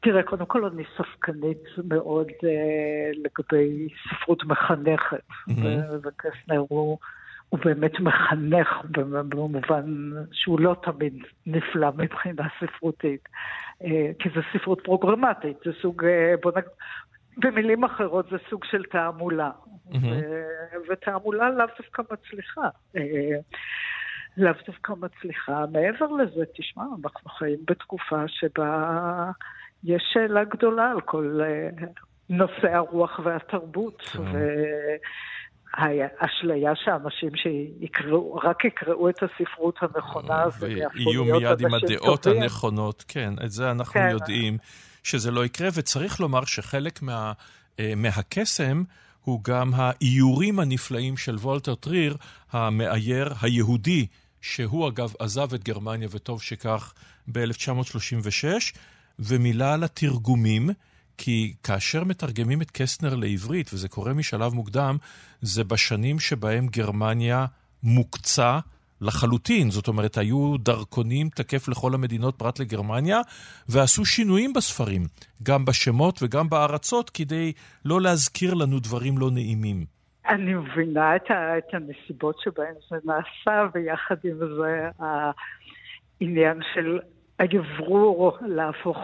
תראה, 0.00 0.22
קודם 0.22 0.46
כל 0.46 0.64
אני 0.64 0.82
ספקנית 0.96 1.62
מאוד 1.88 2.26
uh, 2.28 3.18
לגבי 3.24 3.88
ספרות 4.08 4.44
מחנכת, 4.44 5.28
mm-hmm. 5.50 5.92
וקסנר 6.02 6.64
הוא 6.68 6.98
הוא 7.48 7.60
באמת 7.64 8.00
מחנך 8.00 8.68
במובן 9.28 10.10
שהוא 10.32 10.60
לא 10.60 10.76
תמיד 10.82 11.24
נפלא 11.46 11.88
מבחינה 11.96 12.42
ספרותית, 12.60 13.28
אה, 13.84 14.10
כי 14.18 14.28
זו 14.34 14.40
ספרות 14.52 14.80
פרוגרמטית, 14.84 15.56
זה 15.64 15.70
סוג, 15.82 16.04
אה, 16.04 16.34
בוא 16.42 16.52
נגיד, 16.56 16.70
במילים 17.36 17.84
אחרות 17.84 18.26
זה 18.30 18.36
סוג 18.50 18.64
של 18.64 18.82
תעמולה, 18.82 19.50
mm-hmm. 19.90 19.96
ותעמולה 20.90 21.50
לאו 21.50 21.66
דווקא 21.78 22.02
מצליחה. 22.12 22.68
אה, 22.96 23.38
לאו 24.36 24.52
דווקא 24.66 24.92
מצליחה. 25.00 25.64
מעבר 25.72 26.06
לזה, 26.06 26.44
תשמע, 26.56 26.84
אנחנו 27.04 27.30
חיים 27.30 27.58
בתקופה 27.64 28.28
שבה 28.28 29.30
יש 29.84 30.02
שאלה 30.12 30.44
גדולה 30.44 30.90
על 30.90 31.00
כל 31.00 31.40
נושא 32.28 32.74
הרוח 32.74 33.20
והתרבות, 33.24 34.02
כן. 34.02 34.22
ו... 34.22 34.38
האשליה 35.76 36.72
שאנשים 36.84 37.30
שיקראו, 37.36 38.34
רק 38.34 38.64
יקראו 38.64 39.08
את 39.08 39.22
הספרות 39.22 39.78
הנכונה, 39.80 40.50
זה 40.50 40.66
ויהיו 40.66 41.24
מיד 41.24 41.60
עם 41.60 41.74
הדעות 41.74 42.22
טובים. 42.22 42.42
הנכונות, 42.42 43.04
כן, 43.08 43.34
את 43.44 43.50
זה 43.50 43.70
אנחנו 43.70 43.92
כן. 43.92 44.08
יודעים 44.10 44.58
שזה 45.02 45.30
לא 45.30 45.44
יקרה, 45.44 45.68
וצריך 45.74 46.20
לומר 46.20 46.44
שחלק 46.44 47.02
מה, 47.02 47.32
אה, 47.80 47.92
מהקסם 47.96 48.82
הוא 49.24 49.40
גם 49.44 49.70
האיורים 49.74 50.60
הנפלאים 50.60 51.16
של 51.16 51.34
וולטר 51.34 51.74
טריר, 51.74 52.16
המאייר 52.52 53.32
היהודי, 53.42 54.06
שהוא 54.40 54.88
אגב 54.88 55.12
עזב 55.18 55.54
את 55.54 55.64
גרמניה, 55.64 56.08
וטוב 56.10 56.42
שכך, 56.42 56.92
ב-1936, 57.28 58.44
ומילה 59.18 59.74
על 59.74 59.84
התרגומים. 59.84 60.70
כי 61.18 61.54
כאשר 61.62 62.04
מתרגמים 62.04 62.62
את 62.62 62.70
קסטנר 62.70 63.14
לעברית, 63.14 63.70
וזה 63.72 63.88
קורה 63.88 64.12
משלב 64.12 64.54
מוקדם, 64.54 64.96
זה 65.40 65.64
בשנים 65.64 66.18
שבהם 66.18 66.66
גרמניה 66.66 67.46
מוקצה 67.82 68.58
לחלוטין. 69.00 69.70
זאת 69.70 69.88
אומרת, 69.88 70.18
היו 70.18 70.56
דרכונים 70.58 71.28
תקף 71.28 71.68
לכל 71.68 71.94
המדינות 71.94 72.38
פרט 72.38 72.58
לגרמניה, 72.60 73.20
ועשו 73.68 74.04
שינויים 74.04 74.52
בספרים, 74.52 75.02
גם 75.42 75.64
בשמות 75.64 76.22
וגם 76.22 76.48
בארצות, 76.48 77.10
כדי 77.10 77.52
לא 77.84 78.00
להזכיר 78.00 78.54
לנו 78.54 78.78
דברים 78.80 79.18
לא 79.18 79.30
נעימים. 79.30 79.84
אני 80.28 80.54
מבינה 80.54 81.16
את, 81.16 81.30
ה, 81.30 81.58
את 81.58 81.74
הנסיבות 81.74 82.36
שבהן 82.44 82.74
זה 82.90 82.96
נעשה, 83.04 83.66
ויחד 83.74 84.16
עם 84.24 84.38
זה 84.38 84.88
העניין 86.20 86.60
של 86.74 86.98
האוורור 87.38 88.38
להפוך 88.40 88.98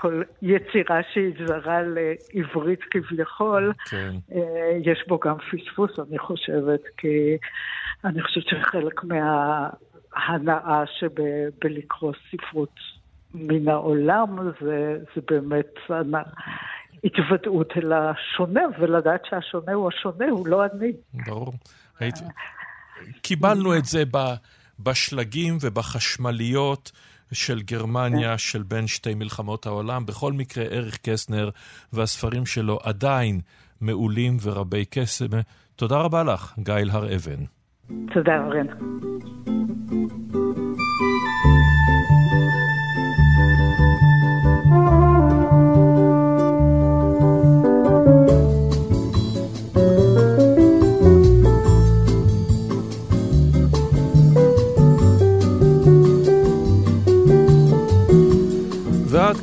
כל 0.00 0.22
יצירה 0.42 1.00
שהיא 1.12 1.46
זרה 1.46 1.78
לעברית 1.82 2.80
כביכול, 2.90 3.72
כן. 3.90 4.14
אה, 4.32 4.78
יש 4.84 5.04
בו 5.08 5.18
גם 5.18 5.36
פספוס, 5.38 5.90
אני 6.08 6.18
חושבת, 6.18 6.80
כי 6.96 7.36
אני 8.04 8.22
חושבת 8.22 8.44
שחלק 8.46 9.04
מההנאה 9.04 10.84
שבלקרוא 10.98 12.12
ספרות 12.30 12.74
מן 13.34 13.68
העולם 13.68 14.50
זה, 14.60 14.98
זה 15.14 15.20
באמת 15.30 15.74
התוודעות 17.04 17.72
אל 17.76 17.92
השונה, 17.92 18.62
ולדעת 18.80 19.22
שהשונה 19.30 19.72
הוא 19.72 19.88
השונה, 19.88 20.30
הוא 20.30 20.48
לא 20.48 20.64
אני. 20.64 20.92
ברור. 21.26 21.52
קיבלנו 23.22 23.76
את 23.76 23.84
זה 23.84 24.02
בשלגים 24.80 25.58
ובחשמליות. 25.60 26.92
של 27.32 27.62
גרמניה, 27.62 28.38
של 28.38 28.62
בין 28.62 28.86
שתי 28.86 29.14
מלחמות 29.14 29.66
העולם. 29.66 30.06
בכל 30.06 30.32
מקרה, 30.32 30.64
אריך 30.64 30.98
קסנר 31.02 31.50
והספרים 31.92 32.46
שלו 32.46 32.78
עדיין 32.82 33.40
מעולים 33.80 34.36
ורבי 34.42 34.84
קסם. 34.90 35.26
תודה 35.76 35.96
רבה 35.96 36.22
לך, 36.22 36.54
גייל 36.58 36.90
הר 36.90 37.14
אבן. 37.14 37.44
תודה, 38.14 38.44
אורן. 38.44 38.66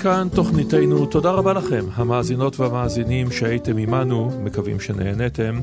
כאן 0.05 0.27
תוכניתנו. 0.35 1.05
תודה 1.05 1.31
רבה 1.31 1.53
לכם, 1.53 1.85
המאזינות 1.93 2.59
והמאזינים 2.59 3.31
שהייתם 3.31 3.77
עמנו, 3.77 4.31
מקווים 4.43 4.79
שנהנתם. 4.79 5.59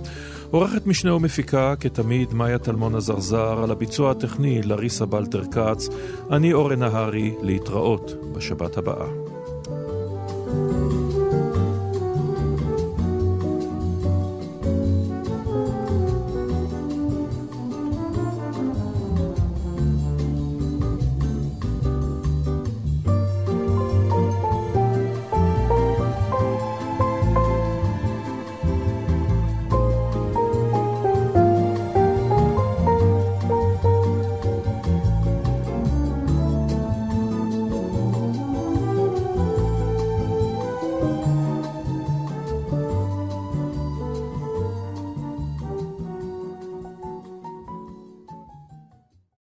עורכת 0.50 0.86
משנה 0.86 1.14
ומפיקה, 1.14 1.74
כתמיד, 1.80 2.34
מאיה 2.34 2.58
טלמון 2.58 2.94
עזרזר, 2.94 3.62
על 3.62 3.70
הביצוע 3.70 4.10
הטכני, 4.10 4.62
לריסה 4.62 5.06
בלטר 5.06 5.42
כץ. 5.44 5.88
אני 6.30 6.52
אורן 6.52 6.78
נהרי, 6.78 7.34
להתראות 7.42 8.12
בשבת 8.36 8.76
הבאה. 8.76 9.06